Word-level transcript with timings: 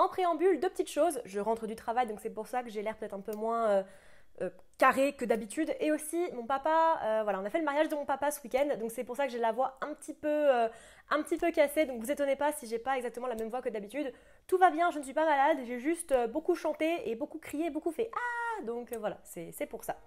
En 0.00 0.08
préambule, 0.08 0.58
deux 0.60 0.70
petites 0.70 0.88
choses. 0.88 1.20
Je 1.26 1.40
rentre 1.40 1.66
du 1.66 1.76
travail, 1.76 2.06
donc 2.06 2.20
c'est 2.22 2.30
pour 2.30 2.46
ça 2.46 2.62
que 2.62 2.70
j'ai 2.70 2.80
l'air 2.80 2.96
peut-être 2.96 3.12
un 3.12 3.20
peu 3.20 3.36
moins 3.36 3.68
euh, 3.68 3.82
euh, 4.40 4.48
carré 4.78 5.12
que 5.12 5.26
d'habitude. 5.26 5.76
Et 5.78 5.92
aussi, 5.92 6.16
mon 6.32 6.46
papa, 6.46 6.98
euh, 7.04 7.20
voilà, 7.22 7.38
on 7.38 7.44
a 7.44 7.50
fait 7.50 7.58
le 7.58 7.66
mariage 7.66 7.90
de 7.90 7.94
mon 7.94 8.06
papa 8.06 8.30
ce 8.30 8.40
week-end, 8.42 8.78
donc 8.80 8.92
c'est 8.92 9.04
pour 9.04 9.14
ça 9.14 9.26
que 9.26 9.32
j'ai 9.32 9.38
la 9.38 9.52
voix 9.52 9.76
un 9.82 9.92
petit 9.92 10.14
peu, 10.14 10.48
un 11.10 11.22
petit 11.22 11.36
peu 11.36 11.50
cassée. 11.50 11.84
Donc 11.84 12.00
vous 12.00 12.10
étonnez 12.10 12.34
pas 12.34 12.50
si 12.52 12.66
j'ai 12.66 12.78
pas 12.78 12.96
exactement 12.96 13.26
la 13.26 13.34
même 13.34 13.50
voix 13.50 13.60
que 13.60 13.68
d'habitude. 13.68 14.10
Tout 14.46 14.56
va 14.56 14.70
bien, 14.70 14.90
je 14.90 15.00
ne 15.00 15.04
suis 15.04 15.12
pas 15.12 15.26
malade, 15.26 15.58
j'ai 15.66 15.78
juste 15.78 16.14
beaucoup 16.28 16.54
chanté 16.54 17.10
et 17.10 17.14
beaucoup 17.14 17.38
crié, 17.38 17.68
beaucoup 17.68 17.92
fait 17.92 18.10
ah. 18.14 18.64
Donc 18.64 18.94
voilà, 18.94 19.18
c'est 19.24 19.66
pour 19.66 19.84
ça. 19.84 19.98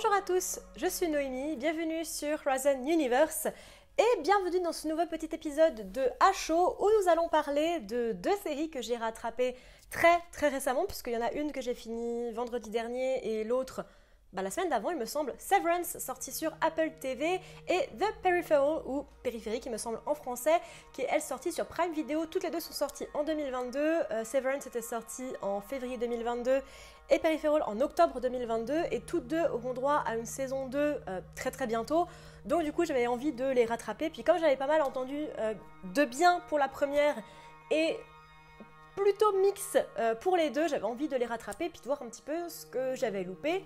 Bonjour 0.00 0.16
à 0.16 0.22
tous, 0.22 0.60
je 0.76 0.86
suis 0.86 1.08
Noémie, 1.08 1.56
bienvenue 1.56 2.04
sur 2.04 2.38
Horizon 2.46 2.86
Universe 2.86 3.48
et 3.98 4.22
bienvenue 4.22 4.60
dans 4.60 4.72
ce 4.72 4.86
nouveau 4.86 5.04
petit 5.06 5.28
épisode 5.32 5.90
de 5.90 6.02
HO 6.48 6.76
où 6.78 6.88
nous 7.00 7.08
allons 7.08 7.28
parler 7.28 7.80
de 7.80 8.12
deux 8.12 8.36
séries 8.44 8.70
que 8.70 8.80
j'ai 8.80 8.96
rattrapées 8.96 9.56
très 9.90 10.20
très 10.30 10.50
récemment 10.50 10.84
puisqu'il 10.86 11.14
y 11.14 11.16
en 11.16 11.22
a 11.22 11.32
une 11.32 11.50
que 11.50 11.60
j'ai 11.60 11.74
finie 11.74 12.30
vendredi 12.30 12.70
dernier 12.70 13.26
et 13.26 13.42
l'autre 13.42 13.84
bah, 14.34 14.42
la 14.42 14.50
semaine 14.50 14.68
d'avant, 14.68 14.90
il 14.90 14.98
me 14.98 15.06
semble, 15.06 15.32
Severance, 15.38 15.98
sorti 15.98 16.32
sur 16.32 16.52
Apple 16.60 16.90
TV, 17.00 17.40
et 17.66 17.88
The 17.98 18.12
Peripheral, 18.22 18.82
ou 18.84 19.06
Périphérique, 19.22 19.64
il 19.64 19.72
me 19.72 19.78
semble 19.78 20.00
en 20.04 20.14
français, 20.14 20.60
qui 20.92 21.00
est 21.00 21.08
elle 21.10 21.22
sortie 21.22 21.50
sur 21.50 21.64
Prime 21.64 21.92
Video. 21.94 22.26
Toutes 22.26 22.42
les 22.42 22.50
deux 22.50 22.60
sont 22.60 22.74
sorties 22.74 23.06
en 23.14 23.24
2022. 23.24 23.78
Euh, 23.78 24.24
Severance 24.24 24.66
était 24.66 24.82
sorti 24.82 25.24
en 25.40 25.62
février 25.62 25.96
2022 25.96 26.60
et 27.10 27.18
Peripheral 27.18 27.62
en 27.62 27.80
octobre 27.80 28.20
2022, 28.20 28.74
et 28.90 29.00
toutes 29.00 29.28
deux 29.28 29.46
auront 29.46 29.72
droit 29.72 30.02
à 30.04 30.16
une 30.16 30.26
saison 30.26 30.66
2 30.66 30.78
euh, 30.78 31.20
très 31.34 31.50
très 31.50 31.66
bientôt. 31.66 32.06
Donc 32.44 32.64
du 32.64 32.72
coup, 32.72 32.84
j'avais 32.84 33.06
envie 33.06 33.32
de 33.32 33.46
les 33.46 33.64
rattraper. 33.64 34.10
Puis 34.10 34.24
comme 34.24 34.38
j'avais 34.38 34.56
pas 34.56 34.66
mal 34.66 34.82
entendu 34.82 35.24
euh, 35.38 35.54
de 35.94 36.04
bien 36.04 36.40
pour 36.48 36.58
la 36.58 36.68
première 36.68 37.16
et 37.70 37.96
plutôt 38.94 39.32
mix 39.40 39.78
pour 40.20 40.36
les 40.36 40.50
deux, 40.50 40.66
j'avais 40.66 40.84
envie 40.84 41.06
de 41.06 41.16
les 41.16 41.24
rattraper 41.26 41.68
puis 41.68 41.80
de 41.80 41.86
voir 41.86 42.02
un 42.02 42.08
petit 42.08 42.22
peu 42.22 42.48
ce 42.48 42.66
que 42.66 42.96
j'avais 42.96 43.22
loupé 43.22 43.64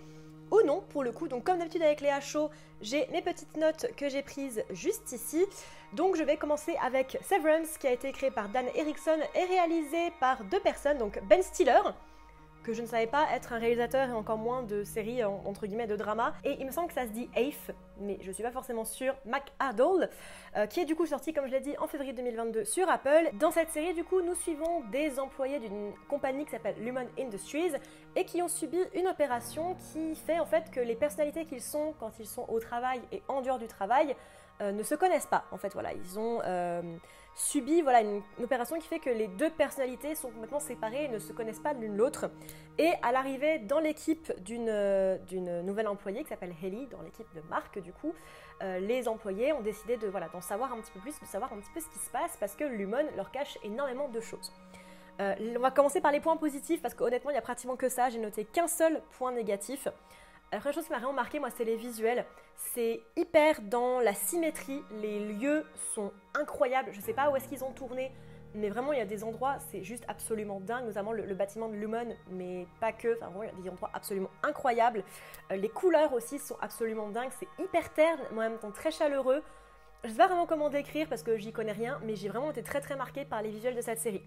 ou 0.52 0.62
non 0.64 0.84
pour 0.90 1.02
le 1.02 1.10
coup. 1.10 1.26
Donc 1.26 1.44
comme 1.44 1.58
d'habitude 1.58 1.82
avec 1.82 2.00
les 2.00 2.10
HO, 2.10 2.50
j'ai 2.80 3.08
mes 3.08 3.22
petites 3.22 3.56
notes 3.56 3.86
que 3.96 4.08
j'ai 4.08 4.22
prises 4.22 4.62
juste 4.70 5.10
ici. 5.10 5.44
Donc 5.94 6.16
je 6.16 6.22
vais 6.22 6.36
commencer 6.36 6.76
avec 6.82 7.18
Severance 7.28 7.78
qui 7.78 7.88
a 7.88 7.92
été 7.92 8.12
créé 8.12 8.30
par 8.30 8.48
Dan 8.48 8.66
Erickson 8.74 9.18
et 9.34 9.44
réalisé 9.44 10.12
par 10.20 10.44
deux 10.44 10.60
personnes, 10.60 10.98
donc 10.98 11.20
Ben 11.28 11.42
Stiller 11.42 11.80
que 12.62 12.72
je 12.72 12.82
ne 12.82 12.86
savais 12.86 13.06
pas 13.06 13.26
être 13.34 13.52
un 13.52 13.58
réalisateur 13.58 14.08
et 14.08 14.12
encore 14.12 14.38
moins 14.38 14.62
de 14.62 14.84
séries 14.84 15.24
entre 15.24 15.66
guillemets 15.66 15.86
de 15.86 15.96
drama. 15.96 16.34
Et 16.44 16.56
il 16.60 16.66
me 16.66 16.70
semble 16.70 16.88
que 16.88 16.94
ça 16.94 17.06
se 17.06 17.12
dit 17.12 17.28
Afe, 17.36 17.70
mais 18.00 18.18
je 18.20 18.30
suis 18.30 18.42
pas 18.42 18.50
forcément 18.50 18.84
sûre. 18.84 19.14
McAdole, 19.24 20.08
euh, 20.56 20.66
qui 20.66 20.80
est 20.80 20.84
du 20.84 20.94
coup 20.94 21.06
sorti, 21.06 21.32
comme 21.32 21.46
je 21.46 21.52
l'ai 21.52 21.60
dit, 21.60 21.76
en 21.78 21.86
février 21.86 22.12
2022 22.12 22.64
sur 22.64 22.88
Apple. 22.88 23.30
Dans 23.34 23.50
cette 23.50 23.70
série, 23.70 23.94
du 23.94 24.04
coup, 24.04 24.20
nous 24.20 24.34
suivons 24.34 24.82
des 24.90 25.18
employés 25.18 25.58
d'une 25.58 25.92
compagnie 26.08 26.44
qui 26.44 26.50
s'appelle 26.52 26.76
Lumen 26.78 27.08
Industries 27.18 27.72
et 28.16 28.24
qui 28.24 28.42
ont 28.42 28.48
subi 28.48 28.78
une 28.94 29.08
opération 29.08 29.76
qui 29.92 30.14
fait 30.14 30.38
en 30.38 30.46
fait 30.46 30.70
que 30.70 30.80
les 30.80 30.96
personnalités 30.96 31.44
qu'ils 31.44 31.62
sont 31.62 31.94
quand 31.98 32.12
ils 32.18 32.26
sont 32.26 32.46
au 32.48 32.60
travail 32.60 33.00
et 33.10 33.22
en 33.28 33.40
dehors 33.40 33.58
du 33.58 33.66
travail 33.66 34.14
euh, 34.60 34.72
ne 34.72 34.82
se 34.82 34.94
connaissent 34.94 35.26
pas. 35.26 35.44
En 35.50 35.56
fait, 35.56 35.72
voilà, 35.72 35.92
ils 35.92 36.18
ont 36.18 36.40
euh, 36.44 36.82
subi 37.34 37.82
voilà, 37.82 38.00
une, 38.02 38.22
opération 38.42 38.78
qui 38.78 38.86
fait 38.86 38.98
que 38.98 39.10
les 39.10 39.28
deux 39.28 39.50
personnalités 39.50 40.14
sont 40.14 40.30
complètement 40.30 40.60
séparées 40.60 41.04
et 41.04 41.08
ne 41.08 41.18
se 41.18 41.32
connaissent 41.32 41.60
pas 41.60 41.72
l'une 41.72 41.96
l'autre. 41.96 42.30
Et 42.78 42.92
à 43.02 43.12
l'arrivée 43.12 43.58
dans 43.58 43.78
l'équipe 43.78 44.32
d'une 44.42 44.68
euh, 44.68 45.18
nouvelle 45.62 45.88
employée 45.88 46.22
qui 46.22 46.28
s'appelle 46.28 46.54
Haley, 46.62 46.86
dans 46.90 47.02
l'équipe 47.02 47.26
de 47.34 47.40
Marc 47.48 47.78
du 47.78 47.92
coup, 47.92 48.14
les 48.60 49.08
employés 49.08 49.52
ont 49.52 49.60
décidé 49.60 49.96
de 49.96 50.06
voilà 50.06 50.28
d'en 50.28 50.40
savoir 50.40 50.72
un 50.72 50.80
petit 50.80 50.92
peu 50.92 51.00
plus, 51.00 51.18
de 51.18 51.26
savoir 51.26 51.52
un 51.52 51.56
petit 51.56 51.70
peu 51.74 51.80
ce 51.80 51.88
qui 51.88 51.98
se 51.98 52.10
passe 52.10 52.36
parce 52.38 52.54
que 52.54 52.62
l'humain 52.62 53.02
leur 53.16 53.32
cache 53.32 53.58
énormément 53.64 54.08
de 54.08 54.20
choses. 54.20 54.52
on 55.18 55.58
va 55.58 55.72
commencer 55.72 56.00
par 56.00 56.12
les 56.12 56.20
points 56.20 56.36
positifs 56.36 56.80
parce 56.80 56.94
qu'honnêtement 56.94 57.30
il 57.30 57.34
n'y 57.34 57.40
a 57.40 57.42
pratiquement 57.42 57.74
que 57.74 57.88
ça, 57.88 58.08
j'ai 58.08 58.20
noté 58.20 58.44
qu'un 58.44 58.68
seul 58.68 59.02
point 59.18 59.32
négatif. 59.32 59.88
La 60.52 60.58
première 60.58 60.74
chose 60.74 60.84
qui 60.84 60.92
m'a 60.92 60.98
vraiment 60.98 61.14
marqué, 61.14 61.38
moi, 61.40 61.48
c'est 61.56 61.64
les 61.64 61.76
visuels. 61.76 62.26
C'est 62.56 63.00
hyper 63.16 63.62
dans 63.62 64.00
la 64.00 64.12
symétrie. 64.12 64.82
Les 65.00 65.32
lieux 65.32 65.64
sont 65.94 66.12
incroyables. 66.34 66.90
Je 66.92 67.00
sais 67.00 67.14
pas 67.14 67.30
où 67.30 67.36
est-ce 67.36 67.48
qu'ils 67.48 67.64
ont 67.64 67.72
tourné, 67.72 68.12
mais 68.54 68.68
vraiment, 68.68 68.92
il 68.92 68.98
y 68.98 69.02
a 69.02 69.06
des 69.06 69.24
endroits, 69.24 69.56
c'est 69.70 69.82
juste 69.82 70.04
absolument 70.08 70.60
dingue, 70.60 70.84
notamment 70.84 71.12
le, 71.12 71.34
bâtiment 71.34 71.70
de 71.70 71.74
Lumon, 71.74 72.14
mais 72.30 72.66
pas 72.80 72.92
que. 72.92 73.16
Enfin, 73.16 73.28
vraiment, 73.28 73.44
il 73.44 73.46
y 73.46 73.60
a 73.60 73.62
des 73.62 73.70
endroits 73.70 73.90
absolument 73.94 74.28
incroyables. 74.42 75.04
Euh, 75.50 75.56
les 75.56 75.70
couleurs 75.70 76.12
aussi 76.12 76.38
sont 76.38 76.56
absolument 76.60 77.08
dingues. 77.08 77.30
C'est 77.38 77.48
hyper 77.62 77.90
terne, 77.94 78.20
mais 78.32 78.40
en 78.40 78.50
même 78.50 78.58
temps 78.58 78.72
très 78.72 78.90
chaleureux. 78.90 79.42
Je 80.04 80.10
sais 80.10 80.18
pas 80.18 80.26
vraiment 80.26 80.46
comment 80.46 80.68
décrire 80.68 81.08
parce 81.08 81.22
que 81.22 81.38
j'y 81.38 81.52
connais 81.52 81.72
rien, 81.72 81.98
mais 82.04 82.14
j'ai 82.14 82.28
vraiment 82.28 82.50
été 82.50 82.62
très 82.62 82.82
très 82.82 82.96
marquée 82.96 83.24
par 83.24 83.40
les 83.40 83.48
visuels 83.48 83.74
de 83.74 83.80
cette 83.80 84.00
série. 84.00 84.22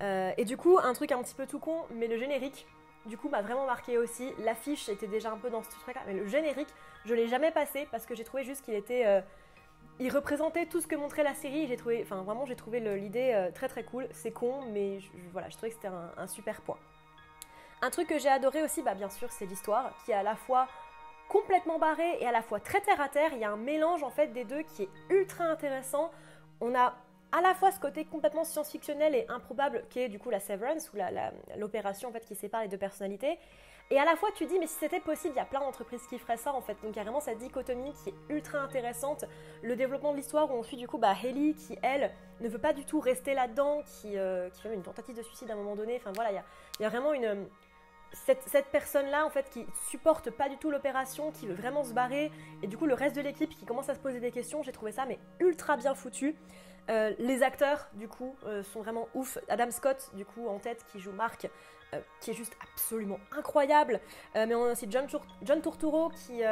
Euh, 0.00 0.32
et 0.38 0.46
du 0.46 0.56
coup, 0.56 0.78
un 0.78 0.94
truc 0.94 1.12
un 1.12 1.22
petit 1.22 1.34
peu 1.34 1.46
tout 1.46 1.58
con, 1.58 1.82
mais 1.94 2.06
le 2.06 2.16
générique, 2.16 2.66
du 3.06 3.16
coup 3.16 3.28
m'a 3.28 3.42
vraiment 3.42 3.66
marqué 3.66 3.98
aussi. 3.98 4.32
L'affiche 4.38 4.88
était 4.88 5.06
déjà 5.06 5.30
un 5.30 5.36
peu 5.36 5.50
dans 5.50 5.62
ce 5.62 5.70
truc-là, 5.70 6.02
mais 6.06 6.14
le 6.14 6.26
générique, 6.26 6.68
je 7.04 7.14
l'ai 7.14 7.28
jamais 7.28 7.50
passé 7.50 7.88
parce 7.90 8.06
que 8.06 8.14
j'ai 8.14 8.24
trouvé 8.24 8.44
juste 8.44 8.64
qu'il 8.64 8.74
était. 8.74 9.06
Euh, 9.06 9.20
il 9.98 10.10
représentait 10.10 10.66
tout 10.66 10.80
ce 10.80 10.86
que 10.86 10.96
montrait 10.96 11.22
la 11.22 11.34
série. 11.34 11.66
J'ai 11.66 11.76
trouvé, 11.76 12.00
enfin 12.02 12.22
vraiment, 12.22 12.46
j'ai 12.46 12.56
trouvé 12.56 12.80
l'idée 12.80 13.32
euh, 13.34 13.50
très 13.50 13.68
très 13.68 13.84
cool. 13.84 14.08
C'est 14.12 14.30
con, 14.30 14.62
mais 14.72 15.00
je, 15.00 15.08
voilà, 15.32 15.48
je 15.50 15.56
trouvais 15.56 15.70
que 15.70 15.76
c'était 15.76 15.88
un, 15.88 16.26
super 16.26 16.60
point. 16.62 16.78
Un 17.82 17.90
truc 17.90 18.08
que 18.08 18.18
j'ai 18.18 18.28
adoré 18.28 18.62
aussi, 18.62 18.82
bah 18.82 18.94
bien 18.94 19.10
sûr, 19.10 19.30
c'est 19.30 19.46
l'histoire 19.46 19.92
qui 20.04 20.12
est 20.12 20.14
à 20.14 20.22
la 20.22 20.36
fois 20.36 20.68
complètement 21.28 21.78
barrée 21.78 22.18
et 22.20 22.26
à 22.26 22.32
la 22.32 22.42
fois 22.42 22.60
très 22.60 22.80
terre 22.80 23.00
à 23.00 23.08
terre. 23.08 23.30
Il 23.32 23.38
y 23.38 23.44
a 23.44 23.50
un 23.50 23.56
mélange 23.56 24.02
en 24.02 24.10
fait 24.10 24.28
des 24.28 24.44
deux 24.44 24.62
qui 24.62 24.84
est 24.84 24.90
ultra 25.10 25.44
intéressant. 25.44 26.10
On 26.60 26.74
a 26.74 26.94
à 27.32 27.40
la 27.40 27.54
fois 27.54 27.70
ce 27.70 27.80
côté 27.80 28.04
complètement 28.04 28.44
science-fictionnel 28.44 29.14
et 29.14 29.26
improbable 29.28 29.84
qui 29.90 30.00
est 30.00 30.08
du 30.08 30.18
coup 30.18 30.30
la 30.30 30.40
severance 30.40 30.92
ou 30.92 30.96
l'opération 31.56 32.08
en 32.08 32.12
fait 32.12 32.24
qui 32.24 32.34
sépare 32.34 32.62
les 32.62 32.68
deux 32.68 32.78
personnalités. 32.78 33.38
Et 33.92 33.98
à 33.98 34.04
la 34.04 34.14
fois 34.14 34.28
tu 34.34 34.46
dis 34.46 34.58
mais 34.58 34.66
si 34.66 34.74
c'était 34.74 35.00
possible, 35.00 35.34
il 35.34 35.38
y 35.38 35.40
a 35.40 35.44
plein 35.44 35.60
d'entreprises 35.60 36.06
qui 36.08 36.18
feraient 36.18 36.36
ça 36.36 36.52
en 36.54 36.60
fait. 36.60 36.76
Donc 36.82 36.92
carrément 36.92 37.20
cette 37.20 37.38
dichotomie 37.38 37.92
qui 38.04 38.10
est 38.10 38.14
ultra 38.28 38.58
intéressante. 38.58 39.24
Le 39.62 39.74
développement 39.76 40.12
de 40.12 40.16
l'histoire 40.16 40.50
où 40.50 40.54
on 40.54 40.62
suit 40.62 40.76
du 40.76 40.86
coup 40.86 40.98
bah, 40.98 41.14
Haley 41.22 41.54
qui 41.54 41.76
elle 41.82 42.12
ne 42.40 42.48
veut 42.48 42.58
pas 42.58 42.72
du 42.72 42.84
tout 42.84 43.00
rester 43.00 43.34
là-dedans, 43.34 43.82
qui, 43.84 44.16
euh, 44.16 44.48
qui 44.50 44.62
fait 44.62 44.74
une 44.74 44.82
tentative 44.82 45.16
de 45.16 45.22
suicide 45.22 45.50
à 45.50 45.54
un 45.54 45.56
moment 45.56 45.76
donné. 45.76 45.96
Enfin 45.96 46.12
voilà, 46.14 46.30
il 46.30 46.34
y 46.34 46.38
a, 46.38 46.44
y 46.80 46.84
a, 46.84 46.88
vraiment 46.88 47.12
une... 47.12 47.46
Cette, 48.12 48.42
cette 48.48 48.66
personne-là, 48.66 49.24
en 49.24 49.30
fait, 49.30 49.48
qui 49.50 49.64
supporte 49.88 50.30
pas 50.30 50.48
du 50.48 50.56
tout 50.56 50.72
l'opération, 50.72 51.30
qui 51.30 51.46
veut 51.46 51.54
vraiment 51.54 51.84
se 51.84 51.92
barrer, 51.92 52.32
et 52.60 52.66
du 52.66 52.76
coup, 52.76 52.86
le 52.86 52.94
reste 52.94 53.14
de 53.14 53.20
l'équipe 53.20 53.50
qui 53.50 53.64
commence 53.64 53.88
à 53.88 53.94
se 53.94 54.00
poser 54.00 54.18
des 54.18 54.32
questions, 54.32 54.64
j'ai 54.64 54.72
trouvé 54.72 54.90
ça 54.90 55.06
mais 55.06 55.20
ultra 55.38 55.76
bien 55.76 55.94
foutu. 55.94 56.34
Euh, 56.88 57.12
les 57.18 57.42
acteurs, 57.42 57.88
du 57.94 58.08
coup, 58.08 58.34
euh, 58.46 58.62
sont 58.62 58.80
vraiment 58.80 59.08
ouf. 59.14 59.38
Adam 59.48 59.70
Scott, 59.70 60.10
du 60.14 60.24
coup, 60.24 60.48
en 60.48 60.58
tête, 60.58 60.84
qui 60.90 61.00
joue 61.00 61.12
Marc, 61.12 61.48
euh, 61.94 62.00
qui 62.20 62.30
est 62.30 62.34
juste 62.34 62.56
absolument 62.62 63.18
incroyable. 63.36 64.00
mais 64.34 64.54
on 64.54 64.64
a 64.64 64.72
aussi 64.72 64.86
John, 64.90 65.06
Turturro, 65.62 66.10
qui, 66.10 66.42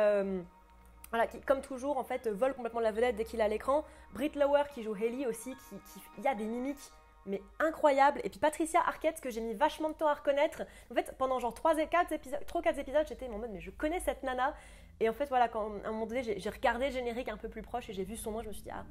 voilà, 1.11 1.27
qui, 1.27 1.41
comme 1.41 1.63
toujours, 1.63 1.97
en 1.97 2.05
fait, 2.05 2.29
vole 2.29 2.55
complètement 2.55 2.81
la 2.81 2.93
vedette 2.93 3.17
dès 3.17 3.25
qu'il 3.25 3.41
est 3.41 3.45
à 3.45 3.49
l'écran. 3.49 3.85
Britt 4.13 4.37
Lower, 4.37 4.65
qui 4.75 4.83
joue 4.83 4.95
Haley 4.95 5.27
aussi, 5.27 5.55
qui, 5.55 6.01
il 6.19 6.25
y 6.25 6.29
a 6.29 6.35
des 6.35 6.45
mimiques 6.45 6.93
mais 7.27 7.43
incroyables. 7.59 8.21
Et 8.25 8.31
puis 8.31 8.39
Patricia 8.39 8.81
Arquette, 8.81 9.21
que 9.21 9.31
j'ai 9.31 9.41
mis 9.41 9.55
vachement 9.55 9.91
de 9.91 9.95
temps 9.95 10.09
à 10.09 10.15
reconnaître. 10.15 10.63
En 10.91 10.95
fait, 10.95 11.15
pendant 11.19 11.39
genre 11.39 11.53
3 11.53 11.75
4 11.87 12.13
épisodes, 12.13 12.41
3 12.47 12.63
4 12.63 12.79
épisodes, 12.79 13.07
j'étais 13.07 13.29
en 13.29 13.39
mode, 13.39 13.51
mais 13.53 13.61
je 13.61 13.71
connais 13.71 14.01
cette 14.01 14.23
nana. 14.23 14.55
Et 15.01 15.09
en 15.09 15.13
fait, 15.13 15.27
voilà, 15.27 15.49
quand 15.49 15.71
à 15.85 15.89
un 15.89 15.93
moment 15.93 16.07
donné, 16.07 16.23
j'ai 16.39 16.51
regardé 16.51 16.87
le 16.87 16.93
générique 16.93 17.29
un 17.29 17.37
peu 17.37 17.49
plus 17.49 17.63
proche 17.63 17.89
et 17.91 17.93
j'ai 17.93 18.05
vu 18.05 18.17
son 18.17 18.33
nom, 18.33 18.43
je 18.43 18.49
me 18.49 18.53
suis 18.53 18.63
dit, 18.63 18.71
ah, 18.73 18.85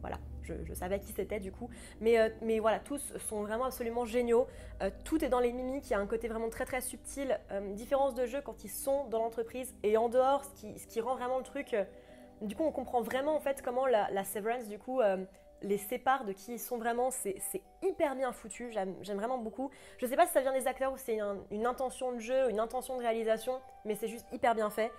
voilà, 0.00 0.18
je, 0.42 0.74
savais 0.74 0.98
qui 1.00 1.12
c'était 1.12 1.40
du 1.40 1.52
coup. 1.52 1.68
Mais, 2.00 2.18
euh, 2.18 2.28
mais 2.42 2.58
voilà, 2.58 2.78
tous 2.78 3.12
sont 3.18 3.42
vraiment 3.42 3.64
absolument 3.64 4.04
géniaux. 4.04 4.46
Euh, 4.82 4.90
tout 5.04 5.24
est 5.24 5.28
dans 5.28 5.40
les 5.40 5.52
mimiques, 5.52 5.88
il 5.88 5.92
y 5.92 5.94
a 5.94 6.00
un 6.00 6.06
côté 6.06 6.28
vraiment 6.28 6.48
très 6.48 6.64
très 6.64 6.80
subtil. 6.80 7.38
Euh, 7.50 7.72
différence 7.74 8.14
de 8.14 8.26
jeu 8.26 8.40
quand 8.40 8.64
ils 8.64 8.70
sont 8.70 9.06
dans 9.08 9.18
l'entreprise 9.18 9.74
et 9.82 9.96
en 9.96 10.08
dehors, 10.08 10.44
ce 10.44 10.60
qui, 10.60 10.78
ce 10.78 10.86
qui 10.86 11.00
rend 11.00 11.14
vraiment 11.14 11.38
le 11.38 11.44
truc. 11.44 11.76
du 12.40 12.54
coup, 12.54 12.64
on 12.64 12.72
comprend 12.72 13.02
vraiment 13.02 13.34
en 13.34 13.40
fait 13.40 13.62
comment 13.62 13.86
la, 13.86 14.24
Severance 14.24 14.68
du 14.68 14.78
coup 14.78 15.00
les 15.60 15.78
sépare 15.78 16.24
de 16.24 16.32
qui 16.32 16.52
ils 16.52 16.60
sont 16.60 16.78
vraiment. 16.78 17.10
C'est 17.10 17.40
hyper 17.82 18.14
bien 18.14 18.32
foutu, 18.32 18.70
j'aime 18.72 19.16
vraiment 19.16 19.38
beaucoup. 19.38 19.70
Je 19.98 20.06
sais 20.06 20.16
pas 20.16 20.26
si 20.26 20.32
ça 20.32 20.40
vient 20.40 20.52
des 20.52 20.66
acteurs 20.66 20.92
ou 20.92 20.96
c'est 20.96 21.18
une 21.50 21.66
intention 21.66 22.12
de 22.12 22.20
jeu, 22.20 22.50
une 22.50 22.60
intention 22.60 22.96
de 22.96 23.02
réalisation, 23.02 23.60
mais 23.84 23.96
c'est 23.96 24.08
juste 24.08 24.26
hyper 24.32 24.54
bien 24.54 24.70
fait. 24.70 24.92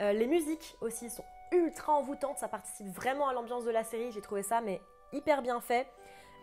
les 0.00 0.26
musiques 0.26 0.76
aussi 0.80 1.10
sont 1.10 1.24
ultra 1.52 1.92
envoûtante, 1.92 2.38
ça 2.38 2.48
participe 2.48 2.88
vraiment 2.88 3.28
à 3.28 3.32
l'ambiance 3.32 3.64
de 3.64 3.70
la 3.70 3.84
série, 3.84 4.12
j'ai 4.12 4.20
trouvé 4.20 4.42
ça 4.42 4.60
mais 4.60 4.80
hyper 5.12 5.42
bien 5.42 5.60
fait. 5.60 5.86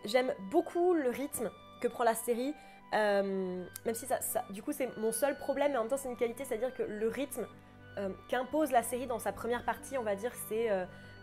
J'aime 0.04 0.32
beaucoup 0.50 0.94
le 0.94 1.10
rythme 1.10 1.50
que 1.80 1.88
prend 1.88 2.04
la 2.04 2.14
série. 2.14 2.54
Euh, 2.94 3.64
même 3.84 3.94
si 3.94 4.06
ça, 4.06 4.18
du 4.50 4.62
coup, 4.62 4.72
c'est 4.72 4.96
mon 4.98 5.10
seul 5.10 5.36
problème, 5.36 5.72
mais 5.72 5.78
en 5.78 5.82
même 5.82 5.90
temps, 5.90 5.96
c'est 5.96 6.08
une 6.08 6.16
qualité, 6.16 6.44
c'est-à-dire 6.44 6.74
que 6.74 6.82
le 6.82 7.08
rythme 7.08 7.46
euh, 7.98 8.10
qu'impose 8.28 8.70
la 8.70 8.82
série 8.82 9.06
dans 9.06 9.18
sa 9.18 9.32
première 9.32 9.64
partie, 9.64 9.98
on 9.98 10.02
va 10.02 10.14
dire, 10.14 10.32
c'est 10.48 10.68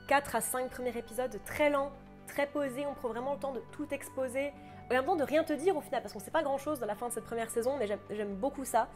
4 0.07 0.35
à 0.35 0.41
5 0.41 0.69
premiers 0.69 0.97
épisodes 0.97 1.39
très 1.45 1.69
lents, 1.69 1.91
très 2.27 2.47
posés. 2.47 2.85
On 2.85 2.93
prend 2.93 3.09
vraiment 3.09 3.33
le 3.33 3.39
temps 3.39 3.53
de 3.53 3.61
tout 3.71 3.87
exposer 3.93 4.51
et 4.89 4.93
en 4.93 4.97
même 4.97 5.05
temps 5.05 5.15
de 5.15 5.23
rien 5.23 5.43
te 5.43 5.53
dire 5.53 5.75
au 5.77 5.81
final, 5.81 6.01
parce 6.01 6.13
qu'on 6.13 6.19
sait 6.19 6.31
pas 6.31 6.43
grand 6.43 6.57
chose 6.57 6.79
dans 6.79 6.85
la 6.85 6.95
fin 6.95 7.07
de 7.07 7.13
cette 7.13 7.23
première 7.23 7.49
saison, 7.49 7.77
mais 7.77 7.87
j'aime 7.87 8.35
beaucoup 8.35 8.65
ça. 8.65 8.89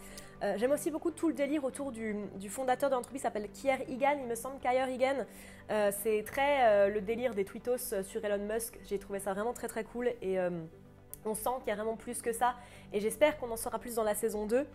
Euh, 0.43 0.55
j'aime 0.57 0.71
aussi 0.71 0.91
beaucoup 0.91 1.11
tout 1.11 1.29
le 1.29 1.33
délire 1.33 1.63
autour 1.63 1.91
du, 1.91 2.17
fondateur 2.49 2.89
de 2.89 2.95
l'entreprise, 2.95 3.21
s'appelle 3.21 3.49
Kier 3.49 3.85
Higan, 3.87 4.17
il 4.19 4.27
me 4.27 4.35
semble, 4.35 4.59
Kier 4.59 4.91
Higan. 4.91 5.25
Euh, 5.71 5.91
c'est 6.03 6.23
très 6.23 6.65
euh, 6.65 6.89
le 6.89 7.01
délire 7.01 7.33
des 7.33 7.45
tweetos 7.45 8.03
sur 8.03 8.23
Elon 8.23 8.45
Musk, 8.45 8.77
j'ai 8.83 8.99
trouvé 8.99 9.19
ça 9.19 9.33
vraiment 9.33 9.53
très 9.53 9.67
très 9.67 9.83
cool 9.83 10.11
et 10.21 10.37
on 11.25 11.33
sent 11.33 11.49
qu'il 11.59 11.69
y 11.69 11.71
a 11.71 11.75
vraiment 11.75 11.95
plus 11.95 12.21
que 12.21 12.31
ça 12.31 12.55
et 12.93 12.99
j'espère 12.99 13.37
qu'on 13.37 13.49
en 13.49 13.57
saura 13.57 13.79
plus 13.79 13.95
dans 13.95 14.03
la 14.03 14.15
saison 14.15 14.45
2. 14.45 14.67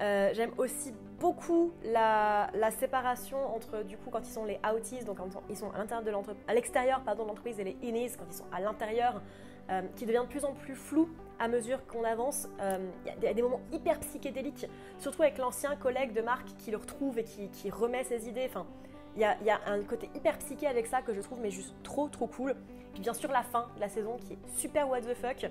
J'aime 0.00 0.52
aussi 0.58 0.94
beaucoup 1.18 1.72
la, 1.84 2.48
séparation 2.78 3.54
entre 3.54 3.82
du 3.82 3.96
coup 3.96 4.10
quand 4.10 4.20
ils 4.20 4.32
sont 4.32 4.44
les 4.44 4.58
outies, 4.74 5.04
donc 5.04 5.18
quand 5.18 5.28
ils 5.50 5.56
sont 5.56 5.72
à 5.72 6.54
l'extérieur 6.54 7.00
de 7.00 7.22
l'entreprise 7.22 7.58
et 7.58 7.64
les 7.64 7.76
innies 7.82 8.10
quand 8.16 8.26
ils 8.30 8.36
sont 8.36 8.46
à 8.52 8.60
l'intérieur. 8.60 9.20
Euh, 9.70 9.82
qui 9.96 10.06
devient 10.06 10.22
de 10.22 10.30
plus 10.30 10.46
en 10.46 10.54
plus 10.54 10.74
flou 10.74 11.10
à 11.38 11.46
mesure 11.46 11.86
qu'on 11.86 12.02
avance. 12.02 12.48
Euh, 12.58 12.78
il 13.04 13.22
y, 13.22 13.26
a 13.26 13.34
des 13.34 13.42
moments 13.42 13.60
hyper 13.70 14.00
psychédéliques, 14.00 14.66
surtout 14.98 15.20
avec 15.20 15.36
l'ancien 15.36 15.76
collègue 15.76 16.14
de 16.14 16.22
Marc 16.22 16.46
qui 16.56 16.70
le 16.70 16.78
retrouve 16.78 17.18
et 17.18 17.24
qui, 17.24 17.70
remet 17.70 18.02
ses 18.02 18.30
idées. 18.30 18.46
Enfin, 18.48 18.66
il 19.14 19.20
y, 19.20 19.50
a, 19.50 19.60
un 19.66 19.82
côté 19.82 20.08
hyper 20.14 20.38
psyché 20.38 20.66
avec 20.66 20.86
ça 20.86 21.02
que 21.02 21.12
je 21.12 21.20
trouve 21.20 21.40
mais 21.42 21.50
juste 21.50 21.74
trop 21.82 22.08
trop 22.08 22.26
cool. 22.26 22.56
Puis 22.94 23.02
bien 23.02 23.12
sûr 23.12 23.30
la 23.30 23.42
fin 23.42 23.68
de 23.76 23.80
la 23.80 23.90
saison 23.90 24.16
qui 24.16 24.32
est 24.32 24.38
super 24.56 24.88
what 24.88 25.02
the 25.02 25.14
fuck. 25.14 25.50